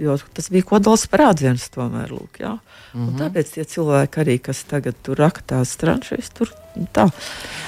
Jo 0.00 0.18
tas 0.36 0.50
bija 0.52 0.66
kodols 0.68 1.06
sprādziens 1.06 1.70
tomēr. 1.72 2.12
Lūk, 2.12 2.42
jā. 2.42 2.56
Mm 2.94 3.08
-hmm. 3.08 3.18
Tāpēc 3.18 3.52
tie 3.54 3.64
cilvēki 3.64 4.20
arī, 4.20 4.38
kas 4.42 4.64
tagad 4.64 4.94
tur 5.02 5.16
raktās 5.16 5.76
tranšīs, 5.76 6.30
tur 6.34 6.52
tā. 6.96 7.08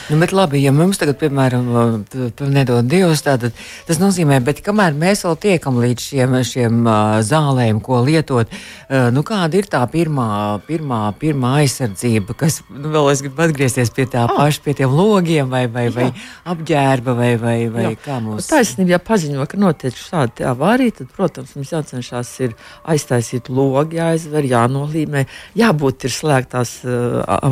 Nu, 0.09 0.17
bet 0.17 0.33
labi, 0.33 0.63
ja 0.65 0.71
mums 0.73 0.97
tagad, 0.97 1.19
piemēram, 1.21 1.67
nedod 2.49 2.87
Dievs, 2.89 3.21
tātad 3.27 3.53
tas 3.85 3.99
nozīmē, 4.01 4.39
bet 4.41 4.63
kamēr 4.65 4.95
mēs 4.97 5.27
vēl 5.27 5.35
tiekam 5.43 5.77
līdz 5.83 6.05
šiem, 6.07 6.37
šiem 6.49 6.79
zālēm, 7.29 7.83
ko 7.85 8.01
lietot, 8.07 8.49
nu 9.13 9.25
kāda 9.29 9.61
ir 9.61 9.69
tā 9.69 9.83
pirmā, 9.93 10.29
pirmā, 10.65 11.03
pirmā 11.21 11.51
aizsardzība, 11.61 12.37
kas, 12.41 12.63
nu 12.73 12.89
vēl 12.95 13.11
es 13.13 13.21
gribu 13.27 13.45
atgriezties 13.45 13.93
pie 13.93 14.07
tā 14.09 14.23
ah. 14.25 14.33
paša, 14.33 14.63
pie 14.65 14.79
tiem 14.79 14.95
logiem 14.97 15.53
vai, 15.53 15.67
vai, 15.69 15.85
vai 15.93 16.09
apģērba 16.49 17.17
vai, 17.19 17.31
vai, 17.43 17.59
vai 17.75 17.85
Jā. 17.91 17.93
kā 18.07 18.17
mums. 18.25 18.49
Taisnība, 18.49 18.95
ja 18.97 19.03
paziņo, 19.05 19.45
ka 19.45 19.61
notiek 19.61 20.01
šāda 20.01 20.55
avārija, 20.55 20.97
tad, 21.03 21.13
protams, 21.21 21.53
mums 21.59 21.75
jācenšas 21.77 22.33
ir 22.49 22.57
aiztaisīt 22.89 23.53
logi, 23.53 24.01
jāizver, 24.01 24.49
jānolīmē, 24.55 25.27
jābūt 25.61 26.09
ir 26.09 26.17
slēgtās 26.17 26.75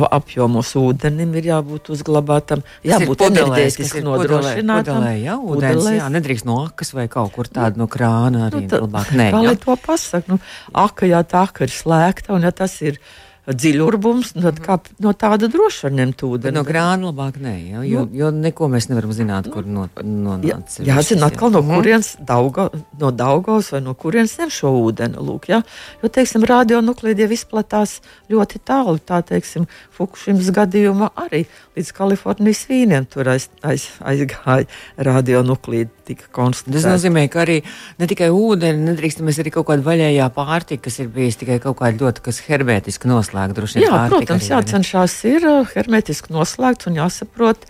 apjomos 0.09 0.73
ūdenim, 0.81 1.37
ir 1.37 1.46
jābūt 1.47 1.91
uzglabātam, 1.95 2.63
jābūt 2.87 3.23
enerģētiski 3.29 4.03
nodrošinātam. 4.05 4.99
Pudelē, 5.01 5.13
jā, 5.23 5.37
ūdens, 5.37 5.91
jā, 5.97 6.09
nedrīkst 6.13 6.47
no 6.47 6.59
akas 6.67 6.93
vai 6.97 7.07
kaut 7.11 7.33
kur 7.35 7.49
tādu 7.51 7.83
no 7.83 7.89
krāna 7.91 8.47
arī 8.49 8.65
nu, 8.65 8.83
labāk. 8.85 9.13
Nē, 9.17 9.29
kā 9.35 9.43
lai 9.45 9.55
to 9.61 9.77
pasaka, 9.87 10.33
nu, 10.33 10.41
aka, 10.85 11.09
jā, 11.09 11.23
tā 11.27 11.47
aka 11.47 11.67
ir 11.67 11.73
slēgta 11.73 12.35
un 12.37 12.47
ja 12.47 12.53
tas 12.55 12.77
ir 12.83 13.01
dziļurbums, 13.47 14.33
tad 14.35 14.59
kā 14.63 14.75
no 15.03 15.13
tāda 15.15 15.47
droši 15.51 15.85
var 15.85 15.93
ņemt 16.01 16.23
ūdeni. 16.27 16.55
No 16.57 16.63
grāna 16.67 17.09
labāk 17.09 17.37
nē, 17.39 17.53
ja, 17.71 17.83
jo, 17.87 18.03
nu, 18.03 18.19
jo 18.19 18.31
neko 18.35 18.67
mēs 18.73 18.89
nevaram 18.91 19.13
zināt, 19.15 19.47
kur 19.53 19.67
no, 19.67 19.85
nonāca. 20.03 20.81
Jā, 20.81 20.97
jāzina 20.97 21.29
atkal 21.31 21.53
no 21.55 21.61
mhm. 21.63 21.79
kurienes 21.79 22.11
dauga, 22.19 22.67
no 22.99 23.11
Daugavas 23.15 23.71
vai 23.71 23.81
no 23.85 23.95
kurienes 23.97 24.35
ņem 24.41 24.51
šo 24.53 24.73
ūdeni. 24.81 25.19
Lūk, 25.27 25.47
ja? 25.51 25.61
Jo, 26.03 26.11
teiksim, 26.13 26.43
radionuklīdi 26.47 27.23
jau 27.23 27.31
izplatās 27.37 27.97
ļoti 28.31 28.63
tālu, 28.67 28.99
tā 28.99 29.21
teiksim, 29.25 29.67
Fukušimas 29.97 30.51
gadījumā 30.53 31.13
arī 31.23 31.45
līdz 31.77 31.93
Kalifornijas 31.95 32.65
vīniem 32.69 33.07
tur 33.09 33.31
aiz, 33.31 33.47
aiz, 33.65 33.87
aizgāja 34.03 34.67
radionuklīdi 35.07 35.96
tika 36.07 36.29
konstatēta. 36.35 36.75
Tas 36.77 36.87
nozīmē, 36.89 37.25
ka 37.31 37.43
arī 37.43 37.59
ne 38.01 38.09
tikai 38.09 38.29
ūdeni, 38.33 38.85
nedrīkstamies 38.91 39.41
arī 39.43 39.53
kaut 39.55 39.69
kāda 39.69 39.85
vaļējā 39.85 40.27
pārtika, 40.35 40.87
kas 40.87 40.99
ir 41.03 41.11
bijusi 41.13 41.43
tikai 41.43 41.59
kaut 41.63 41.79
kāda 41.81 42.07
ļoti 42.07 42.35
hermētiski 42.47 43.11
noslēgta. 43.11 43.67
Jā, 43.81 44.03
protams, 44.11 44.51
jācenšas 44.51 45.17
ir 45.29 45.47
uh, 45.47 45.73
hermētiski 45.75 46.33
noslēgts 46.35 46.89
un 46.89 47.01
jāsaprot, 47.01 47.67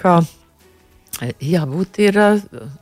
ka 0.00 0.20
jābūt 1.42 1.98
ir, 2.02 2.18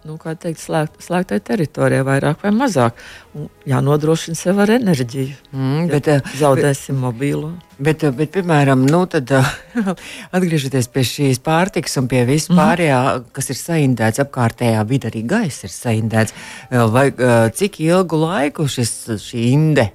nu, 0.07 0.17
teikt, 0.21 0.61
slēgt, 0.61 1.01
slēgtai 1.05 1.39
teritorijai, 1.45 2.05
vairāk 2.07 2.45
vai 2.45 2.53
mazāk. 2.55 2.99
Un 3.37 3.49
jānodrošina 3.69 4.39
sev 4.39 4.61
ar 4.65 4.73
enerģiju. 4.77 5.35
Mm, 5.53 5.89
bet, 5.93 6.11
ja 6.11 6.21
zaudēsim 6.41 6.97
bet, 6.97 7.03
mobīlo. 7.05 7.51
Bet, 7.77 8.07
bet, 8.17 8.33
piemēram, 8.37 8.87
nu, 8.89 9.03
tad, 9.13 9.33
atgriežoties 10.37 10.89
pie 10.93 11.05
šīs 11.09 11.43
pārtikas 11.45 11.99
un 12.01 12.09
pie 12.13 12.25
visu 12.29 12.53
mhm. 12.53 12.61
pārējā, 12.63 13.03
mm. 13.03 13.29
kas 13.37 13.53
ir 13.53 13.61
saindēts 13.61 14.25
apkārtējā 14.25 14.87
vidē, 14.89 15.13
arī 15.13 15.27
gaisa 15.29 15.69
ir 15.69 15.77
saindēts. 15.77 16.37
Vai 16.71 17.11
cik 17.57 17.81
ilgu 17.85 18.25
laiku 18.25 18.69
šis, 18.71 18.99
šī 19.23 19.47
inde 19.53 19.91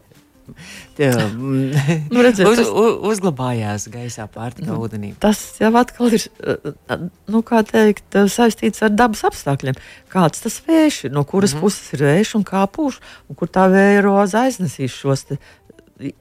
nu, 2.13 2.23
redziet, 2.25 2.47
uz, 2.47 2.61
tas, 2.61 2.69
uzglabājās 3.11 3.87
gaisā, 3.93 4.27
pārtika, 4.31 4.69
nu, 4.71 4.79
ūdenī. 4.85 5.13
Tas 5.21 5.39
jau 5.61 5.71
atkal 5.79 6.13
ir 6.17 6.27
nu, 7.31 7.43
teikt, 7.71 8.19
saistīts 8.33 8.83
ar 8.85 8.93
dabas 8.93 9.23
apstākļiem. 9.31 9.79
Kāds 10.11 10.43
tas 10.45 10.59
vējš 10.67 11.05
ir, 11.07 11.15
no 11.15 11.25
kuras 11.27 11.53
mm 11.53 11.57
-hmm. 11.57 11.61
puses 11.61 11.93
ir 11.93 12.05
vējš 12.07 12.35
un 12.39 12.47
kā 12.47 12.65
pūš, 12.67 13.01
un 13.29 13.35
kur 13.35 13.47
tā 13.47 13.67
vēja 13.71 14.01
roza 14.05 14.45
aiznesīs 14.45 14.95
šos 14.95 15.23
te, 15.29 15.37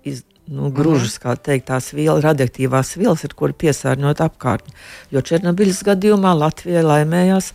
iz, 0.04 0.24
nu, 0.50 0.68
mm 0.68 0.74
-hmm. 0.74 1.18
kā 1.22 1.36
teikt, 1.36 1.66
tās 1.66 1.92
vielas, 1.94 2.24
radioaktīvās 2.24 2.96
vielas, 2.98 3.24
ar 3.24 3.34
kuri 3.34 3.52
piesārņot 3.52 4.20
apkārtni. 4.20 4.74
Jo 5.10 5.20
Černobiļas 5.20 5.82
gadījumā 5.86 6.34
Latvijai 6.38 6.82
laimējās, 6.82 7.52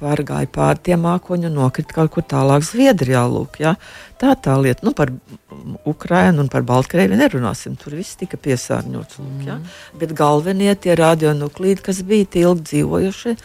pārgāja 0.00 0.48
pāri 0.52 0.84
tiem 0.90 1.04
mākoņiem 1.06 1.50
un 1.52 1.58
nokrita 1.60 1.96
kaut 1.96 2.12
kur 2.14 2.26
tālāk 2.26 2.64
Zviedrijā. 2.66 3.22
Lūk, 3.30 3.60
ja? 3.62 3.74
Tā 4.20 4.34
tā 4.40 4.56
lieta, 4.60 4.84
nu 4.86 4.94
par 4.96 5.12
Ukrajinu 5.88 6.44
un 6.44 6.50
par 6.52 6.66
Baltkrievi 6.68 7.18
nerunāsim. 7.20 7.76
Tur 7.80 7.96
viss 7.98 8.18
tika 8.20 8.40
piesārņots. 8.40 9.20
Lūk, 9.22 9.40
ja? 9.46 9.58
mm. 9.58 9.98
Bet 10.02 10.14
galvenie 10.18 10.74
tie 10.80 10.96
radionuklīdi, 10.98 11.84
kas 11.86 12.04
bija 12.06 12.28
ilgi 12.44 12.66
dzīvojuši, 12.72 13.36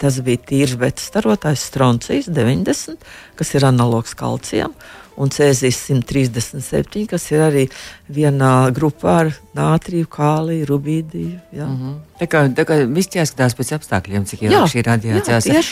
tas 0.00 0.22
bija 0.24 0.46
tīrs 0.52 0.78
betas 0.80 1.10
starotājs 1.10 1.66
stroncijs 1.70 2.30
90, 2.32 3.10
kas 3.38 3.54
ir 3.56 3.68
analogs 3.68 4.16
kalcijam 4.18 4.76
un 5.20 5.32
Cēzijas 5.32 5.78
137, 5.90 7.06
kas 7.10 7.26
ir 7.32 7.42
arī 7.44 7.64
vienā 8.10 8.70
grupā 8.74 9.16
ar 9.24 9.32
nātriju, 9.56 10.08
kāliju, 10.10 10.66
rubīdiju. 10.68 11.38
Ja. 11.52 11.66
Mm 11.66 11.76
-hmm. 11.76 11.98
Tā 12.20 12.26
kā, 12.28 12.42
tā 12.54 12.64
kā 12.68 12.76
viss 12.94 13.14
jāskatās 13.16 13.56
pēc 13.56 13.72
apstākļiem, 13.76 14.24
cik 14.28 14.42
ilgi 14.42 14.72
šī 14.74 14.82
radiācija 14.84 15.58
ir. 15.58 15.66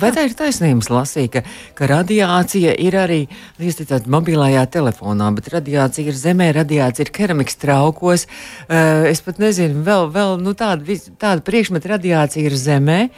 Vai 0.00 0.10
tā 0.16 0.24
ir 0.24 0.34
taisnības 0.34 0.88
lasīt, 0.90 1.30
ka, 1.32 1.42
ka 1.74 1.86
radiācija 1.86 2.74
ir 2.78 2.96
arī, 2.96 3.20
jūs 3.58 3.80
teicāt, 3.80 4.06
mobilajā 4.06 4.66
telefonā, 4.66 5.30
bet 5.34 5.48
radiācija 5.48 6.08
ir 6.08 6.14
zemē, 6.14 6.52
radiācija 6.52 7.04
ir 7.04 7.12
keramikas 7.12 7.56
traukos. 7.56 8.26
Uh, 8.68 9.04
es 9.12 9.20
pat 9.20 9.38
nezinu, 9.38 9.84
vēl, 9.84 10.10
vēl 10.12 10.40
nu, 10.40 10.54
tāda, 10.54 10.98
tāda 11.18 11.40
priekšmeta 11.40 11.88
radiācija 11.88 12.46
ir 12.46 12.56
zemē. 12.56 13.10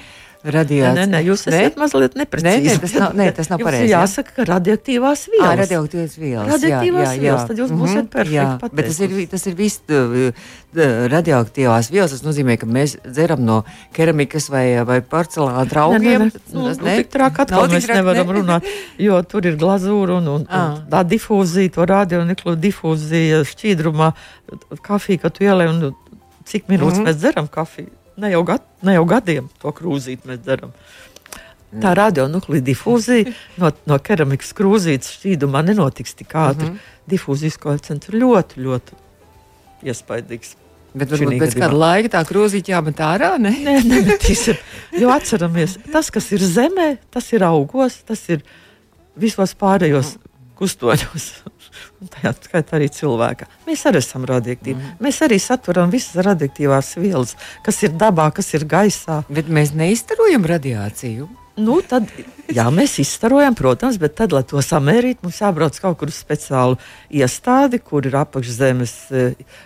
Uh, 0.46 0.52
Radiācija. 0.54 0.92
Nē, 0.94 1.04
nē, 1.10 1.20
jūs 1.26 1.42
esat 1.48 1.74
ne? 1.74 1.80
mazliet 1.80 2.14
neprecīzi. 2.18 2.60
Nē, 2.62 2.74
nē, 2.76 2.80
tas 2.82 2.92
nav, 2.94 3.14
nē, 3.18 3.26
tas 3.34 3.48
nav 3.50 3.62
pareizi. 3.66 3.88
Jāsaka, 3.90 4.34
ka 4.36 4.44
radioaktīvās 4.46 5.24
vielas. 5.32 5.48
À, 5.48 5.56
radioaktīvās 5.58 6.14
vielas. 6.20 6.50
Radioaktīvās 6.52 7.08
jā, 7.08 7.14
jā, 7.16 7.22
vielas, 7.24 7.48
tad 7.48 7.62
jūs 7.62 7.72
mm 7.72 7.80
-hmm, 7.80 7.82
būsiet 7.82 8.10
perfekti 8.12 8.60
pateicis. 8.62 8.76
Bet 8.76 8.86
tas 8.86 9.00
ir, 9.00 9.26
tas 9.32 9.46
ir 9.46 9.56
viss 9.58 9.80
radioaktīvās 11.16 11.90
vielas. 11.90 12.14
Tas 12.14 12.22
nozīmē, 12.22 12.58
ka 12.62 12.70
mēs 12.70 12.96
dzeram 13.02 13.42
no 13.42 13.58
keramikas 13.96 14.48
vai, 14.50 14.84
vai 14.86 15.00
porcelāna 15.00 15.66
traukiem. 15.66 16.02
Nē, 16.02 16.18
nē, 16.18 16.30
nē. 16.30 16.54
Nu, 16.54 16.68
tas 16.68 16.78
nu, 16.78 16.86
tik 16.86 17.10
trāk 17.10 17.42
atkal 17.42 17.68
mēs 17.68 17.90
nevaram 17.90 18.26
ne? 18.26 18.38
runāt, 18.38 18.72
jo 18.98 19.22
tur 19.22 19.46
ir 19.46 19.58
glazūra 19.58 20.20
un, 20.22 20.28
un, 20.28 20.46
un 20.46 20.80
tā 20.90 21.02
difūzija, 21.02 21.74
to 21.74 21.90
radioniklu 21.90 22.54
difūzija 22.54 23.42
šķīdrumā, 23.42 24.12
kafija, 24.82 25.26
ka 25.26 25.30
tu 25.30 25.42
ielē 25.42 25.70
un 25.74 25.94
cik 26.46 26.68
minūtes 26.70 26.98
mm 26.98 27.02
-hmm. 27.02 27.08
mēs 27.10 27.18
dzeram 27.18 27.48
kafiju 27.48 27.90
ne 28.16 28.30
jau, 28.32 28.42
gad, 28.46 28.64
ne 28.86 28.96
jau 28.96 29.04
gadiem 29.08 29.48
to 29.62 29.72
krūzīti 29.76 30.30
mēs 30.30 30.42
darām. 30.46 30.74
Tā 31.82 31.92
radionuklīda 31.98 32.64
difūzija 32.70 33.32
no, 33.60 33.72
no 33.90 33.98
keramikas 34.00 34.54
krūzītes 34.56 35.16
šķīdumā 35.18 35.64
nenotiks 35.66 36.14
tik 36.16 36.30
ātri. 36.32 36.70
Mm 36.70 36.76
-hmm. 36.76 36.94
Difūzijas 37.10 37.58
koeficients 37.62 38.08
ir 38.08 38.20
ļoti, 38.22 38.62
ļoti 38.66 38.96
iespaidīgs. 39.90 40.54
Bet 40.96 41.10
varbūt 41.12 41.36
pēc 41.42 41.56
kāda 41.58 41.76
laika 41.76 42.12
tā 42.14 42.22
krūzīte 42.24 42.72
jāmet 42.72 43.00
ārā? 43.04 43.34
Ne? 43.38 43.52
Nē, 43.66 43.74
nemetīsim. 43.84 44.56
Jo 44.96 45.10
atceramies, 45.12 45.76
tas, 45.92 46.08
kas 46.10 46.30
ir 46.32 46.40
zemē, 46.40 46.96
tas 47.12 47.28
ir 47.32 47.44
augos, 47.44 47.98
tas 48.08 48.22
ir 48.32 48.40
visos 49.16 49.52
pārējos 49.54 50.16
kustoņos. 50.58 51.28
Un 52.00 52.12
tajā 52.12 52.32
skaitā 52.36 52.76
arī 52.78 52.90
cilvēka. 52.92 53.48
Mēs 53.68 53.86
arī 53.88 54.02
esam 54.02 54.26
radioaktīvi. 54.28 54.76
Mm. 54.76 55.00
Mēs 55.04 55.22
arī 55.24 55.38
saturam 55.42 55.92
visas 55.92 56.18
radioaktīvās 56.26 56.94
vielas, 57.00 57.36
kas 57.66 57.82
ir 57.86 57.96
dabā, 57.96 58.30
kas 58.36 58.52
ir 58.56 58.68
gaisā. 58.68 59.22
Bet 59.32 59.50
mēs 59.52 59.74
neizstarojam 59.76 60.46
radiāciju. 60.48 61.28
Nu, 61.56 61.78
tad, 61.80 62.10
jā, 62.52 62.66
mēs 62.74 62.98
izstarojam, 63.00 63.54
protams, 63.56 63.96
bet 64.00 64.12
tad, 64.18 64.34
lai 64.36 64.42
to 64.44 64.60
samērītu, 64.60 65.24
mums 65.24 65.38
jābrauc 65.40 65.78
kaut 65.80 65.96
kur 66.02 66.12
uz 66.12 66.18
speciālu 66.20 66.76
iestādi, 67.08 67.80
kur 67.80 68.04
ir 68.04 68.18
apakšzemes 68.20 68.92
e, 69.08 69.22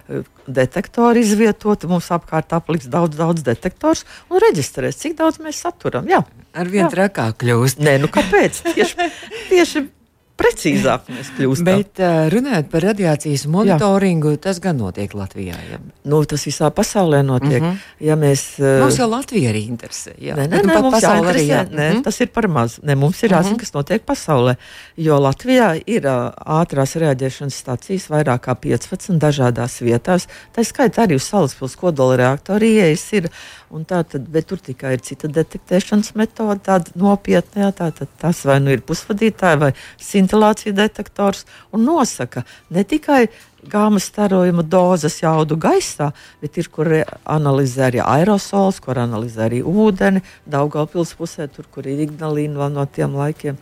e, 0.06 0.20
detektori 0.46 1.24
izvietoti. 1.26 1.90
Mums 1.90 2.12
apkārt 2.14 2.54
apliks 2.54 2.86
daudz, 2.90 3.18
daudz 3.18 3.42
detektorus 3.46 4.04
un 4.30 4.38
reģistrēs, 4.46 5.02
cik 5.02 5.18
daudz 5.18 5.42
mēs 5.42 5.64
saturam. 5.66 6.06
Jā. 6.10 6.22
Ar 6.54 6.70
vien 6.70 6.86
trakāk 6.90 7.42
kļūst. 7.42 7.82
Nē, 7.82 7.98
nu 8.04 8.10
kāpēc? 8.10 8.62
Tieši, 8.70 9.10
tieši 9.50 9.88
precīzāk 10.40 11.10
mēs 11.12 11.30
kļūstam. 11.36 11.68
Bet 11.68 12.00
uh, 12.02 12.26
runājot 12.32 12.70
par 12.72 12.86
radiācijas 12.88 13.44
monitoringu, 13.50 14.34
Jā. 14.34 14.40
tas 14.48 14.60
gan 14.62 14.80
notiek 14.80 15.12
Latvijā. 15.16 15.58
Ja? 15.70 15.80
Nu, 16.10 16.22
tas 16.28 16.46
visā 16.48 16.70
pasaulē 16.74 17.22
notiek. 17.26 17.60
Mm 17.60 17.68
-hmm. 17.68 17.76
ja 18.08 18.16
mēs, 18.16 18.44
uh, 18.58 18.80
mums 18.82 18.98
jau 18.98 19.08
Latvija 19.10 19.52
arī 19.52 19.62
interesē. 19.68 20.14
Jā, 20.18 20.36
nē, 20.38 20.48
nē, 20.48 20.62
nē, 20.66 20.80
mums 20.82 21.04
arī, 21.04 21.46
jā. 21.46 21.62
nē 21.68 21.90
mm 21.90 21.96
-hmm. 21.96 22.02
tas 22.04 22.20
ir 22.20 22.28
par 22.28 22.48
maz. 22.48 22.78
Ne, 22.82 22.94
mums 22.94 23.22
ir 23.22 23.30
jāzina, 23.30 23.50
mm 23.50 23.56
-hmm. 23.56 23.60
kas 23.60 23.72
notiek 23.72 24.02
pasaulē. 24.06 24.54
Jo 24.96 25.20
Latvijā 25.20 25.80
ir 25.86 26.06
uh, 26.06 26.32
ātrās 26.60 26.96
reaģēšanas 26.96 27.60
stācijas 27.62 28.08
vairāk 28.10 28.40
kā 28.48 28.54
15 28.54 29.18
dažādās 29.18 29.80
vietās. 29.80 30.28
Tā 30.56 30.64
skaitā 30.64 31.06
arī 31.06 31.14
uz 31.14 31.22
Salaspils 31.22 31.76
kodola 31.76 32.16
reaktoru 32.16 32.64
ieejas 32.64 33.12
ir. 33.12 33.30
Tā 33.70 34.00
tad, 34.02 34.24
bet 34.32 34.48
tur 34.50 34.58
tikai 34.58 34.96
ir 34.96 35.02
cita 35.04 35.28
detektēšanas 35.30 36.16
metode, 36.18 36.58
tāda 36.64 36.90
nopietna. 36.98 37.70
Tā, 37.76 37.92
tas 38.18 38.44
vai 38.48 38.58
nu 38.64 38.72
ir 38.74 38.80
pusvadītāji 38.82 39.60
vai 39.60 39.70
simts 40.00 40.30
ventilācija 40.30 40.72
detektors 40.72 41.44
un 41.72 41.84
nosaka 41.84 42.44
ne 42.70 42.84
tikai 42.84 43.28
gāmas 43.66 44.06
starojuma 44.08 44.62
dozes 44.62 45.20
jaudu 45.22 45.56
gaisā, 45.56 46.12
bet 46.40 46.56
ir, 46.56 46.68
kur 46.72 46.88
analizē 47.24 47.90
arī 47.90 48.00
aerosols, 48.00 48.80
kur 48.80 48.96
analizē 48.96 49.48
arī 49.48 49.60
ūdeni. 49.62 50.22
Daugaupils 50.46 51.14
pusē, 51.18 51.48
tur, 51.48 51.66
kur 51.70 51.86
ir 51.86 52.00
Ignalīna 52.06 52.56
vēl 52.56 52.72
no 52.72 52.86
tiem 52.86 53.14
laikiem. 53.14 53.58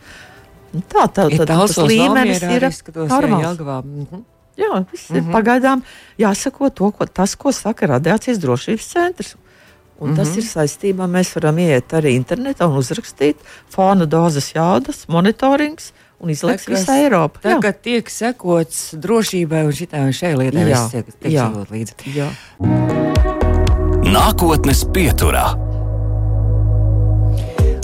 Tā 0.87 1.07
tā 1.11 1.27
Ir 1.33 1.43
tad, 1.43 1.49
tas 1.49 1.77
līmenis 1.77 2.43
ir 2.43 2.69
normāls. 3.09 3.59
Mhm. 3.59 4.23
Jā, 4.59 4.85
viss 4.91 5.09
ir 5.15 5.23
pagaidām 5.31 5.83
jāsako 6.19 6.69
to, 6.69 6.91
ko, 6.91 7.05
tas, 7.05 7.35
ko 7.35 7.51
saka 7.51 7.87
radiācijas 7.87 8.39
drošības 8.39 8.87
centrs. 8.93 9.35
Un 9.99 10.15
tas 10.15 10.31
ir 10.39 10.45
saistībā, 10.47 11.07
mēs 11.11 11.33
varam 11.35 11.59
iet 11.59 11.91
arī 11.97 12.13
internetā 12.15 12.69
un 12.69 12.79
uzrakstīt 12.79 13.41
fona 13.71 14.07
dozes 14.09 14.53
jaudas, 14.55 15.03
monitorings 15.11 15.91
un 16.23 16.31
izlaiks 16.33 16.67
Tā, 16.67 16.75
visā 16.75 16.99
Eiropā. 17.03 17.43
Jā. 17.43 17.57
Tagad 17.57 17.81
tiek 17.85 18.11
sekots 18.11 18.93
drošībai 18.99 19.65
un 19.67 19.73
un 20.07 20.13
šai 20.15 20.35
lietai. 20.39 20.67
Jā, 20.67 20.83
viss 20.83 20.95
tiek, 20.95 21.15
tiek 21.19 21.39
sekot 21.39 21.73
līdzi. 21.75 22.13
Jā. 22.15 22.29
Nākotnes 24.09 24.87
pieturā. 24.95 25.68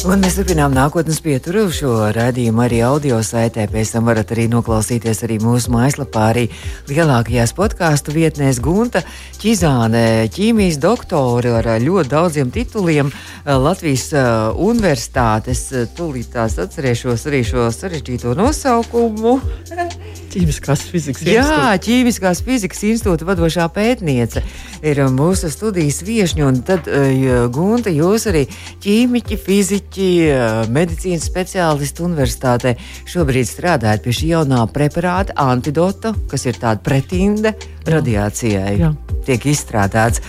Un 0.05 0.21
mēs 0.21 0.35
turpinām 0.37 0.69
nākotnes 0.69 1.17
pieturu 1.25 1.63
šo 1.73 1.91
raidījumu 2.13 2.61
arī 2.61 2.83
audio 2.85 3.17
saitē. 3.25 3.63
Pēc 3.71 3.95
tam 3.95 4.05
varat 4.05 4.29
arī 4.35 4.43
noklausīties 4.51 5.23
arī 5.25 5.39
mūsu 5.41 5.71
mājaslapā, 5.73 6.27
arī 6.29 6.43
lielākajās 6.91 7.55
podkāstu 7.57 8.13
vietnēs 8.13 8.59
Gunta 8.61 9.01
Čizāne, 9.41 10.27
ķīmijas 10.29 10.77
doktore 10.81 11.55
ar 11.57 11.71
ļoti 11.81 12.11
daudziem 12.11 12.53
tituliem. 12.53 13.09
Latvijas 13.45 14.07
uh, 14.13 14.53
universitātes, 14.61 15.63
uh, 15.73 15.89
tūlīt 15.97 16.29
tās 16.33 16.59
atcerēšos 16.61 17.25
arī 17.29 17.41
šo 17.45 17.65
sarežģīto 17.73 18.33
nosaukumu. 18.37 19.39
Ķīmiskās 20.35 20.81
fizikas 20.91 21.23
Jā, 21.29 21.73
ķīmiskās 21.79 22.41
fizikas 22.43 22.81
institūta 22.89 23.23
vadošā 23.29 23.69
pētniece 23.71 24.41
ir 24.85 24.99
mūsu 25.13 25.47
studijas 25.53 26.01
viesņa. 26.05 26.49
Tad, 26.67 26.89
uh, 26.89 27.45
Gunta, 27.53 27.93
jūs 27.93 28.25
arī 28.29 28.45
ķīmiķi, 28.85 29.37
fiziķi, 29.45 29.94
uh, 30.03 30.63
medicīnas 30.71 31.27
speciālisti 31.29 32.03
universitātē 32.05 32.75
šobrīd 33.07 33.47
strādājat 33.49 34.03
pie 34.03 34.15
šī 34.15 34.31
jaunā 34.33 34.63
preparāta, 34.73 35.35
antidota, 35.39 36.13
kas 36.31 36.45
ir 36.49 36.59
tāda 36.61 36.83
pretinde 36.83 37.55
radiācijai. 37.87 38.75
Jā. 38.81 38.91
Tiek 39.25 39.47
izstrādāts. 39.51 40.21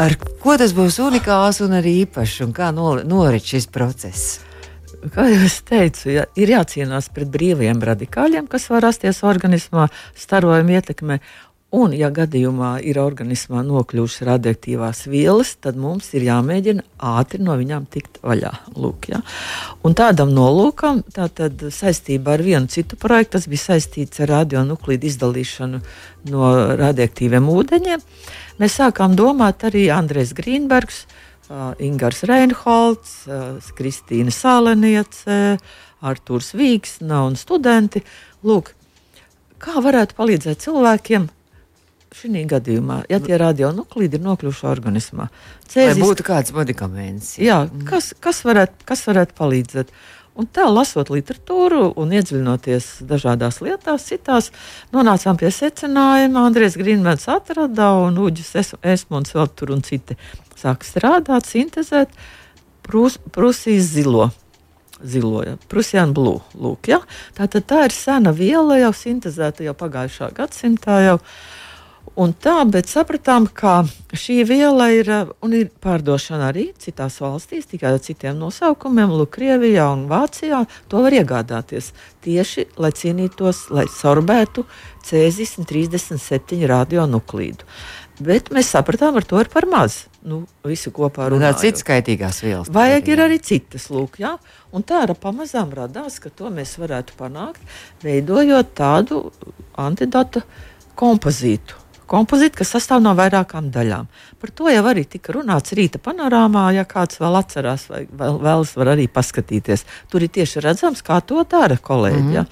Ar 0.00 0.14
ko 0.40 0.54
tas 0.60 0.72
būs 0.76 1.00
unikāls 1.02 1.58
un 1.64 1.74
arī 1.80 1.98
īpašs, 2.04 2.38
un 2.46 2.54
kā 2.56 2.70
norit 2.72 3.44
šis 3.44 3.66
process? 3.72 4.38
Kā 5.00 5.24
jau 5.30 5.44
es 5.46 5.60
teicu, 5.64 6.10
ja, 6.12 6.26
ir 6.36 6.50
jācīnās 6.52 7.08
pret 7.14 7.30
brīviem 7.32 7.78
radikāļiem, 7.84 8.48
kas 8.52 8.68
var 8.68 8.84
rasties 8.84 9.22
organismā, 9.24 9.86
starojuma 10.18 10.76
ietekmē. 10.76 11.20
Un, 11.70 11.92
ja 11.94 12.08
gadījumā 12.10 12.80
ir 12.82 12.98
organismā 12.98 13.60
nokļuvušas 13.62 14.24
radioaktīvās 14.26 15.04
vielas, 15.06 15.52
tad 15.62 15.76
mums 15.78 16.08
ir 16.18 16.24
jāmēģina 16.26 16.82
ātri 17.12 17.38
no 17.46 17.54
viņām 17.60 17.86
tikt 17.94 18.18
vaļā. 18.26 18.50
Lūk, 18.74 19.06
ja. 19.12 19.20
Un 19.86 19.94
tādam 19.94 20.32
nolūkam, 20.34 21.04
tātad 21.14 21.62
saistībā 21.70 22.34
ar 22.34 22.42
vienu 22.42 22.66
citu 22.74 22.98
projektu, 22.98 23.36
tas 23.36 23.46
bija 23.46 23.68
saistīts 23.68 24.18
ar 24.26 24.32
radionuklīdu 24.34 25.06
izdalīšanu 25.12 25.82
no 26.34 26.50
radioaktīviem 26.82 27.46
ūdeņiem, 27.54 28.04
mēs 28.58 28.78
sākām 28.82 29.14
domāt 29.14 29.62
arī 29.70 29.86
Andrēs 29.94 30.34
Grīnbergs, 30.34 31.04
Ingūns 31.78 32.26
Reinholds, 32.26 33.18
Kristīna 33.78 34.34
Sāleniece, 34.34 35.58
Artūrs 36.02 36.50
Vīgsna 36.58 37.28
un 37.30 37.38
studenti. 37.38 38.02
Lūk, 38.42 38.74
kā 39.62 39.78
varētu 39.82 40.18
palīdzēt 40.18 40.66
cilvēkiem 40.66 41.36
šī 42.14 42.44
gadījumā, 42.50 43.04
ja 43.10 43.20
tie 43.22 43.36
radionuklīdi 43.38 44.18
ir 44.18 44.24
nokļuvuši 44.24 44.66
organismā? 44.66 45.28
Cēzis- 45.70 46.02
būtu 46.02 46.24
kāds 46.26 46.52
medikaments? 46.56 47.36
Jā, 47.38 47.68
kas, 47.86 48.14
kas, 48.20 48.42
varētu, 48.44 48.84
kas 48.84 49.04
varētu 49.06 49.36
palīdzēt? 49.38 49.92
Un 50.40 50.46
tā, 50.46 50.64
lasot 50.70 51.10
literatūru 51.10 51.92
un 52.00 52.10
iedziļinoties 52.14 53.02
dažādās 53.04 53.60
lietās, 53.60 54.06
citās, 54.08 54.50
nonācām 54.94 55.36
pie 55.36 55.50
secinājuma, 55.50 56.46
Andrēs 56.48 56.78
Grīnmēns 56.80 57.26
atrada 57.28 57.90
un 58.06 58.16
Uģis 58.16 58.54
Es- 58.56 58.74
Esmons 58.82 59.32
vēl 59.34 59.48
tur 59.54 59.72
un 59.74 59.82
citi 59.82 60.16
sāk 60.56 60.86
strādāt, 60.86 61.44
sintezēt 61.50 62.08
Prūs, 62.86 63.18
Prūsijas 63.30 63.90
zilo. 63.94 64.30
Zilo, 65.04 65.42
ja, 65.44 65.56
Prussian 65.68 66.12
Blue. 66.12 66.40
Lūk, 66.60 66.88
ja. 66.88 67.00
tā, 67.36 67.46
tā 67.48 67.84
ir 67.86 67.94
sena 67.94 68.32
viela, 68.36 68.76
jau 68.78 68.90
sintēzēta 68.92 69.64
jau 69.64 69.72
pagājušā 69.74 70.32
gadsimtā. 70.36 70.98
Jau. 71.06 71.18
Un 72.18 72.32
tā, 72.34 72.56
bet 72.66 72.90
sapratām, 72.90 73.46
ka 73.46 73.84
šī 74.12 74.40
viela 74.48 74.88
ir, 74.92 75.08
uh, 75.08 75.28
un 75.46 75.54
ir 75.54 75.68
pārdošana 75.80 76.50
arī 76.50 76.66
citās 76.82 77.20
valstīs, 77.22 77.68
tikai 77.70 77.94
ar 77.94 78.02
citiem 78.02 78.36
nosaukumiem, 78.40 79.12
Lūk, 79.14 79.30
Krievijā 79.38 79.86
un 79.94 80.08
Vācijā. 80.10 80.64
To 80.90 81.04
var 81.06 81.14
iegādāties 81.14 81.92
tieši, 82.26 82.66
lai 82.82 82.90
cīnītos, 82.90 83.68
lai 83.70 83.86
sorbētu 83.86 84.66
cēzis 85.06 85.54
37 85.62 86.66
radionuklīdu. 86.68 87.68
Bet 88.20 88.50
mēs 88.52 88.68
sapratām, 88.74 89.16
ar 89.16 89.24
to 89.24 89.38
ir 89.40 89.48
par 89.48 89.64
maz. 89.70 90.02
Nu, 90.20 90.42
visi 90.66 90.90
kopā 90.92 91.30
Un 91.30 91.38
runājot. 91.38 91.56
tādas 91.56 91.64
citas 91.64 91.86
kaitīgās 91.88 92.42
vielas. 92.44 92.68
Vajag 92.68 93.08
ir 93.08 93.22
arī 93.24 93.38
citas, 93.40 93.86
lūk, 93.88 94.18
jā. 94.20 94.34
Un 94.76 94.84
tā 94.84 95.06
arī 95.06 95.16
pamazām 95.16 95.72
radās, 95.72 96.18
ka 96.20 96.28
to 96.28 96.50
mēs 96.52 96.74
varētu 96.76 97.16
panākt, 97.16 97.62
veidojot 98.04 98.74
tādu 98.76 99.22
antidotu 99.80 100.42
kompozītu. 101.00 101.79
Kompozīti, 102.10 102.58
kas 102.58 102.72
sastāv 102.74 103.02
no 103.04 103.12
vairākām 103.18 103.68
daļām. 103.70 104.08
Par 104.42 104.50
to 104.56 104.66
jau 104.72 104.82
arī 104.90 105.04
tika 105.06 105.34
runāts 105.36 105.76
rīta 105.78 106.00
panorāmā. 106.02 106.64
Ja 106.74 106.82
kāds 106.88 107.20
vēl 107.22 107.38
atcerās, 107.38 107.86
vai 107.90 108.02
vēl, 108.08 108.40
vēlas, 108.42 108.74
var 108.78 108.90
arī 108.96 109.06
paskatīties. 109.06 109.86
Tur 110.10 110.26
ir 110.26 110.32
tieši 110.34 110.64
redzams, 110.64 111.04
kā 111.06 111.20
to 111.22 111.44
dara 111.46 111.78
kolēģi. 111.78 112.22
Mm 112.22 112.28
-hmm. 112.28 112.34
ja. 112.34 112.44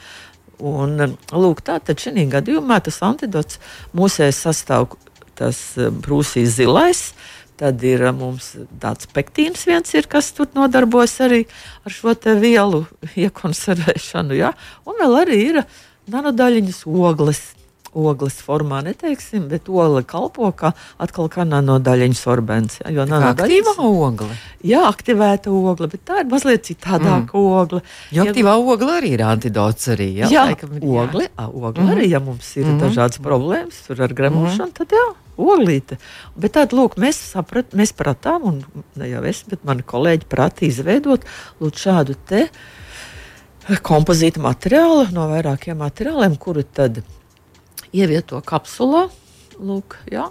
Un, 0.59 1.17
lūk, 1.31 1.63
tā 1.63 1.79
tad 1.79 1.99
šī 2.03 2.25
gadījumā 2.31 2.81
tas 2.83 3.03
antidots 3.03 3.59
mūsēs 3.95 4.43
sastāv 4.47 4.97
tas 5.39 5.59
um, 5.77 6.01
brūsīs 6.03 6.57
zilais. 6.59 7.13
Tad 7.59 7.83
ir 7.83 8.03
uh, 8.07 8.15
mums 8.15 8.53
tāds 8.79 9.11
pektīns, 9.11 9.67
viens 9.67 9.95
ir, 9.95 10.07
kas 10.07 10.31
tur 10.33 10.47
nodarbojas 10.55 11.21
arī 11.27 11.45
ar 11.87 11.95
šo 11.95 12.15
vielu 12.39 12.87
iekonservēšanu. 13.17 14.35
Ja? 14.39 14.53
Un 14.87 14.99
vēl 15.03 15.21
arī 15.23 15.39
ir 15.51 15.63
nanodaļiņas 16.07 16.85
ogles. 16.87 17.43
Ogles 17.97 18.37
formā 18.45 18.83
neteiksim, 18.85 19.47
bet 19.49 19.69
ogle 19.69 20.03
kalpo 20.05 20.51
kā 20.53 20.73
atkal 21.01 21.29
kā 21.33 21.47
nanodaļiņu 21.49 22.19
sorbents. 22.19 22.81
Ja? 22.85 22.91
Jo 22.91 23.07
nanodaļiņas- 23.09 23.71
aktīvā 23.73 23.75
ogle. 23.79 24.29
Jā, 24.65 24.83
aktivēta 24.91 25.49
ogle, 25.53 25.89
bet 25.89 26.05
tā 26.05 26.21
ir 26.21 26.27
mazliet 26.31 26.67
citādāka 26.69 27.33
mm. 27.33 27.47
ogle. 27.63 27.83
Jo 28.13 28.25
Ja- 28.25 28.33
aktīvā 28.33 28.57
ogle 28.61 28.99
arī 29.01 29.13
ir 29.17 29.23
antidots. 29.25 29.89
Arī, 29.89 30.11
jā, 30.21 30.29
Jā, 30.29 30.45
laikam 30.51 30.77
ir, 30.77 30.83
ogle, 30.85 31.29
jā. 31.29 31.49
ogle 31.49 31.83
mm 31.83 31.95
arī, 31.95 32.09
ja 32.11 32.21
mums 32.21 32.57
ir 32.57 32.67
mm 32.67 32.81
dažādas 32.81 33.19
problēmas 33.25 33.79
ar 33.91 34.13
gremošanu, 34.13 34.69
mm 34.69 34.77
tad 34.79 34.89
jā, 34.93 35.07
oglīte. 35.39 35.99
Bet 36.37 36.53
tad, 36.59 36.73
lūk, 36.77 36.97
mēs, 36.99 37.17
saprat, 37.33 37.71
mēs 37.73 37.93
pratām, 37.97 38.43
un 38.45 38.65
ne 38.97 39.09
jau 39.09 39.23
es, 39.25 39.45
bet 39.49 39.65
mani 39.65 39.83
kolēģi 39.87 40.27
prata 40.29 40.67
izveidot 40.67 41.25
lūk, 41.61 41.75
šādu 41.79 42.17
te 42.27 42.49
kompozītu 43.85 44.41
materiālu 44.41 45.09
no 45.13 45.27
vairākiem 45.29 45.77
materiāliem, 45.77 46.37
kuru 46.41 46.63
tad 46.65 47.03
ievieto 47.93 48.41
kapsulā. 48.45 49.09
Lūk, 49.59 49.97
jā, 50.13 50.29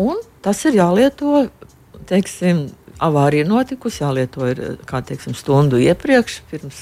un 0.00 0.20
tas 0.44 0.62
ir 0.64 0.78
jālieto, 0.78 1.46
teiksim, 2.08 2.70
avārija 3.02 3.44
notikusi, 3.48 4.02
jālieto 4.04 4.46
ir 4.48 4.62
kā 4.88 5.02
teiksim, 5.04 5.36
stundu 5.36 5.76
iepriekš, 5.82 6.40
pirms 6.50 6.80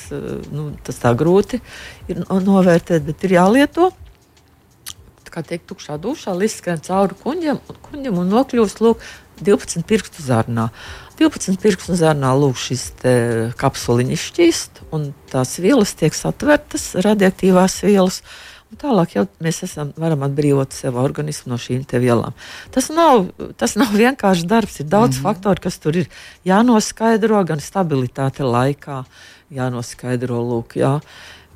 nu, 0.54 0.70
tas 0.86 1.00
tā 1.02 1.14
grūti 1.18 1.60
ir 2.08 2.22
no- 2.22 2.40
novērtēt, 2.40 3.02
bet 3.02 3.24
ir 3.24 3.38
jālieto. 3.38 3.90
Kā 5.34 5.42
teikt, 5.42 5.66
tukšā 5.66 5.98
dušā, 5.98 6.30
līdz 6.38 6.54
skrien 6.54 6.78
cauri 6.78 7.16
kuģim, 7.18 7.58
kuģim 7.88 8.18
un 8.22 8.30
nokļūst 8.30 8.78
lūk, 8.84 9.02
12 9.42 9.82
pirkstu 9.82 10.22
zarnā. 10.22 10.70
12 11.18 11.58
pirkstu 11.58 11.96
zarnā 11.98 12.30
lūk, 12.38 12.54
šis 12.54 12.92
kapsuliņš 13.58 14.26
šķīst, 14.30 14.84
un 14.94 15.12
tās 15.30 15.58
vielas 15.58 15.94
tiek 15.98 16.14
satvertas, 16.14 16.94
radioaktīvās 16.94 17.82
vielas. 17.82 18.22
Un 18.22 18.53
tālāk 18.80 19.14
jau 19.16 19.24
mēs 19.44 19.62
esam, 19.66 19.92
varam 20.00 20.24
atbrīvot 20.26 20.74
sev 20.76 20.98
organismu 21.00 21.52
no 21.52 21.58
šīm 21.60 21.84
vielām. 21.92 22.34
Tas 22.74 22.90
nav, 22.90 23.28
tas 23.60 23.76
nav 23.80 23.94
vienkārši 24.02 24.48
darbs, 24.50 24.80
ir 24.80 24.86
daudz 24.86 25.16
mm 25.16 25.20
-hmm. 25.20 25.22
faktoru, 25.22 25.60
kas 25.62 25.78
tur 25.78 25.96
ir 25.96 26.10
jānoskaidro, 26.44 27.44
gan 27.44 27.58
stabilitāte 27.58 28.42
laikā, 28.44 29.04
jānoskaidro 29.50 30.40
lūk. 30.42 30.76
Jā. 30.76 31.00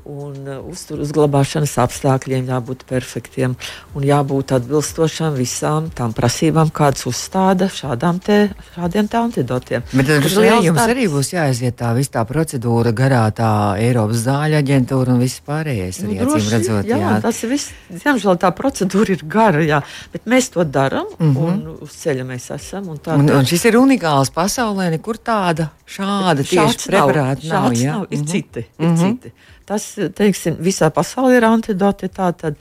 Un 0.09 0.37
uh, 0.49 0.63
uztur 0.73 1.03
uzglabāšanas 1.05 1.75
apstākļiem 1.85 2.47
jābūt 2.49 2.85
perfektiem 2.89 3.57
un 3.95 4.03
jābūt 4.09 4.55
atbilstošam 4.57 5.35
visām 5.37 5.91
tām 5.93 6.15
prasībām, 6.17 6.71
kādas 6.73 7.05
uzstāda 7.11 7.69
šādām 7.69 8.17
te, 8.25 8.39
šādiem 8.75 9.09
te 9.13 9.19
antidotiem. 9.21 9.83
Bet 9.93 10.07
tad 10.09 10.25
liels 10.25 10.65
jums 10.65 10.79
darbs. 10.81 10.93
arī 10.95 11.05
būs 11.13 11.33
jāaiziet 11.35 11.77
tā 11.77 11.91
visa 11.99 12.11
tā 12.17 12.23
procedūra, 12.31 12.95
garā 12.97 13.27
tā 13.37 13.51
Eiropas 13.85 14.23
zāļu 14.25 14.57
aģentūra 14.63 15.13
un 15.13 15.21
viss 15.21 15.43
pārējais. 15.45 16.01
Arī, 16.05 16.17
Nu, 16.19 16.25
droši, 16.25 16.51
redzot, 16.55 16.89
jā, 16.89 16.97
jā. 17.05 17.21
tas 17.21 17.43
viss. 17.53 17.69
Diemžēl 17.93 18.41
tā 18.41 18.51
procedūra 18.57 19.13
ir 19.13 19.27
gara, 19.29 19.61
jā, 19.61 19.83
bet 20.13 20.25
mēs 20.25 20.49
to 20.57 20.65
darām 20.65 21.05
mm 21.19 21.35
-hmm. 21.35 21.37
un 21.37 21.77
uz 21.85 21.91
ceļa 22.01 22.25
mēs 22.25 22.49
esam. 22.55 22.89
un 22.89 22.97
Tā, 22.99 23.13
Un, 23.19 23.29
un 23.31 23.45
šis 23.45 23.65
ir 23.65 23.75
unikāls 23.77 24.31
pasaulē, 24.33 24.89
nekur 24.91 25.17
tāda 25.19 25.69
šāda 25.87 26.41
tieši 26.43 26.57
Šāds 26.57 26.89
nav, 26.91 27.09
preparāta 27.09 27.45
nav. 27.45 27.71
šāds 27.73 27.81
jā? 27.85 27.93
nav. 27.93 28.07
Ir 28.11 28.19
Mhm. 28.19 28.27
citi. 28.27 28.65
Ir 28.79 28.87
Mhm. 28.89 28.97
citi. 28.97 29.33
Tas 29.69 29.89
teiksim, 30.17 30.57
visā 30.65 30.89
pasaulē 30.95 31.39
ir 31.39 31.49
antidoti. 31.49 32.09
Tātad 32.09 32.57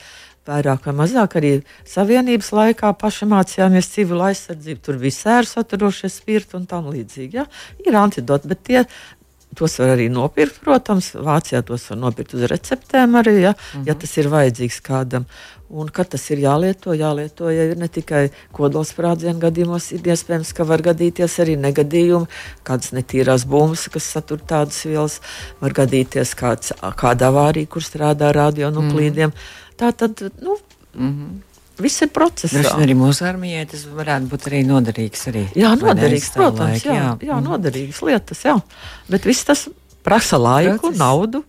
vairāk 0.48 0.88
vai 0.88 0.96
mazāk 1.02 1.38
arī 1.40 1.52
savienības 1.88 2.54
laikā 2.56 2.94
paši 3.02 3.28
mācījāmies 3.32 3.92
civilu 3.92 4.24
aizsardzību, 4.30 4.84
tur 4.84 5.00
visā 5.02 5.42
ir 5.42 5.50
saturošie 5.50 6.12
spirti 6.12 6.58
un 6.60 6.66
tam 6.70 6.88
līdzīgi. 6.94 7.40
Ja? 7.42 7.48
Ir 7.84 8.00
antidoti, 8.00 8.52
bet 8.52 8.64
tie 8.68 8.86
Tos 9.58 9.78
var 9.80 9.96
arī 9.96 10.06
nopirkt, 10.12 10.60
protams. 10.62 11.14
Vācijā 11.16 11.64
tos 11.66 11.88
var 11.90 11.98
nopirkt 11.98 12.36
uz 12.38 12.44
receptēm 12.52 13.16
arī, 13.18 13.34
ja, 13.42 13.54
uh 13.56 13.80
-huh. 13.80 13.88
ja 13.88 13.96
tas 13.96 14.18
ir 14.18 14.28
vajadzīgs 14.30 14.82
kādam. 14.86 15.26
Un, 15.68 15.90
kad 15.92 16.08
tas 16.14 16.24
ir 16.32 16.40
jālieto, 16.40 16.94
jālieto 16.96 17.50
ja 17.52 17.66
ir 17.68 17.80
ne 17.80 17.90
tikai 17.92 18.30
kodolsprādzienu 18.56 19.42
gadījumos, 19.42 19.90
ir 19.98 20.06
iespējams, 20.14 20.54
ka 20.56 20.64
var 20.68 20.80
gadīties 20.86 21.36
arī 21.44 21.58
negadījumi, 21.60 22.30
kādas 22.68 22.94
netīrās 22.96 23.44
bumbas, 23.52 23.90
kas 23.92 24.08
satur 24.16 24.40
tādas 24.40 24.80
vielas, 24.88 25.20
var 25.60 25.76
gadīties 25.76 26.32
kāds, 26.40 26.72
kāda 27.02 27.28
avārija, 27.34 27.68
kur 27.74 27.84
strādā 27.84 28.32
radionuklīdiem. 28.38 29.36
Mm. 29.36 29.76
Tā 29.78 29.92
tad, 29.92 30.24
nu, 30.40 30.56
mm 30.96 31.12
-hmm. 31.12 31.36
Viss 31.78 32.02
ir 32.02 32.10
procesā. 32.10 32.58
Droši 32.58 32.86
arī 32.88 32.94
mūsu 32.98 33.26
armijai 33.28 33.66
tas 33.70 33.84
varētu 33.86 34.32
būt 34.32 34.48
arī 34.50 34.64
noderīgs. 34.66 35.28
Arī, 35.30 35.44
jā, 35.54 35.76
noderīgs, 35.78 36.32
protams, 36.34 36.86
jā, 36.86 36.94
jā. 36.94 37.12
jā, 37.22 37.36
mhm. 37.36 37.52
noderīgas 37.52 38.02
lietas, 38.02 38.42
jā. 38.46 38.56
Bet 39.10 39.26
viss 39.30 39.46
tas 39.46 39.68
prasa 40.08 40.40
laiku, 40.42 40.88
Proces. 40.88 41.02
naudu. 41.02 41.44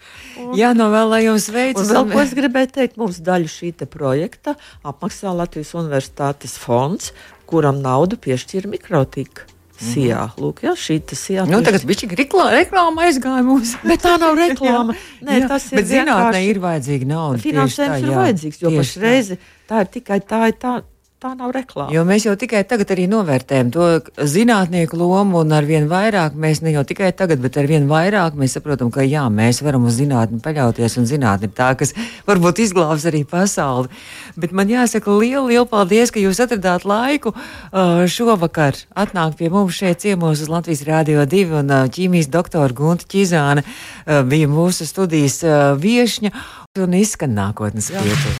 jā, 0.60 0.72
novēlēju 0.76 1.30
jums 1.30 1.46
veidu. 1.54 1.86
Vēl 1.86 2.10
ko 2.10 2.24
es 2.24 2.34
gribēju 2.36 2.72
teikt, 2.74 2.98
mums 3.00 3.22
daļu 3.24 3.50
šī 3.50 3.72
projekta 3.86 4.56
apmaksā 4.82 5.32
Latvijas 5.36 5.72
Universitātes 5.78 6.58
fonds, 6.58 7.14
kuram 7.50 7.80
naudu 7.84 8.18
piešķīra 8.20 8.70
mikrotika. 8.70 9.46
Sijā. 9.80 10.26
Mm 10.26 10.28
-hmm. 10.28 10.40
Lūk, 10.42 10.58
jā, 10.60 10.72
šī 10.76 11.00
tas 11.00 11.22
ir. 11.30 11.46
Nu, 11.48 11.62
tagad 11.64 11.84
viņš 11.88 12.02
ir 12.04 12.10
reklāma 12.52 13.06
aizgāja 13.08 13.42
mums. 13.42 13.76
bet 13.82 14.02
tā 14.04 14.18
nav 14.20 14.34
reklāma. 14.44 14.94
Nē, 15.22 15.40
jā, 15.40 15.48
tas 15.48 15.72
ir. 15.72 15.78
Bet 15.78 15.86
zinātnē 15.86 16.42
ir 16.44 16.60
vajadzīga 16.60 17.06
nauda. 17.06 17.38
Finansējums 17.38 18.02
ir 18.02 18.10
vajadzīgs, 18.10 18.60
jo 18.60 18.70
pašreiz 18.76 19.36
tā 19.68 19.80
ir 19.80 19.86
tikai 19.86 20.20
tā, 20.20 20.48
ir 20.48 20.56
tā, 20.60 20.82
tā 21.20 21.34
nav 21.36 21.50
reklāma. 21.52 21.92
Jo 21.92 22.00
mēs 22.08 22.24
jau 22.24 22.32
tikai 22.38 22.62
tagad 22.64 22.94
arī 22.94 23.04
novērtējam 23.10 23.70
to 23.74 23.88
zinātnieku 24.16 24.96
lomu, 24.96 25.42
un 25.42 25.52
ar 25.52 25.66
vien 25.68 25.84
vairāk 25.90 26.32
mēs 26.32 26.62
ne 26.64 26.72
jau 26.72 26.84
tikai 26.88 27.10
tagad, 27.16 27.42
bet 27.44 27.58
ar 27.60 27.68
vien 27.68 27.84
vairāk 27.90 28.38
mēs 28.40 28.56
saprotam, 28.56 28.88
ka 28.94 29.04
jā, 29.04 29.26
mēs 29.28 29.60
varam 29.60 29.84
uz 29.90 29.98
zinātni 30.00 30.40
paļauties, 30.40 30.96
un 31.02 31.08
zinātne 31.10 31.50
ir 31.50 31.54
tā, 31.58 31.74
kas 31.76 31.92
varbūt 32.28 32.62
izglābs 32.64 33.04
arī 33.10 33.22
pasauli. 33.28 33.92
Bet 34.40 34.56
man 34.56 34.72
jāsaka 34.72 35.12
lielu, 35.12 35.44
lielu 35.52 35.68
paldies, 35.68 36.14
ka 36.14 36.24
jūs 36.24 36.40
atradāt 36.40 36.88
laiku 36.88 37.34
uh, 37.34 38.06
šovakar 38.08 38.80
atnākt 38.96 39.36
pie 39.42 39.52
mums 39.52 39.76
šeit 39.76 40.00
ciemos 40.00 40.40
uz 40.40 40.48
Latvijas 40.48 40.86
Rādio 40.88 41.28
2, 41.28 41.46
un 41.60 41.76
uh, 41.82 41.86
ķīmijas 41.92 42.32
doktora 42.32 42.72
Gunta 42.72 43.04
Čizāne 43.04 43.66
uh, 43.66 44.22
bija 44.24 44.48
mūsu 44.48 44.88
studijas 44.88 45.42
viešņa 45.84 46.32
un 46.80 47.02
izskan 47.04 47.36
nākotnes 47.36 47.92
pietu. 47.92 48.40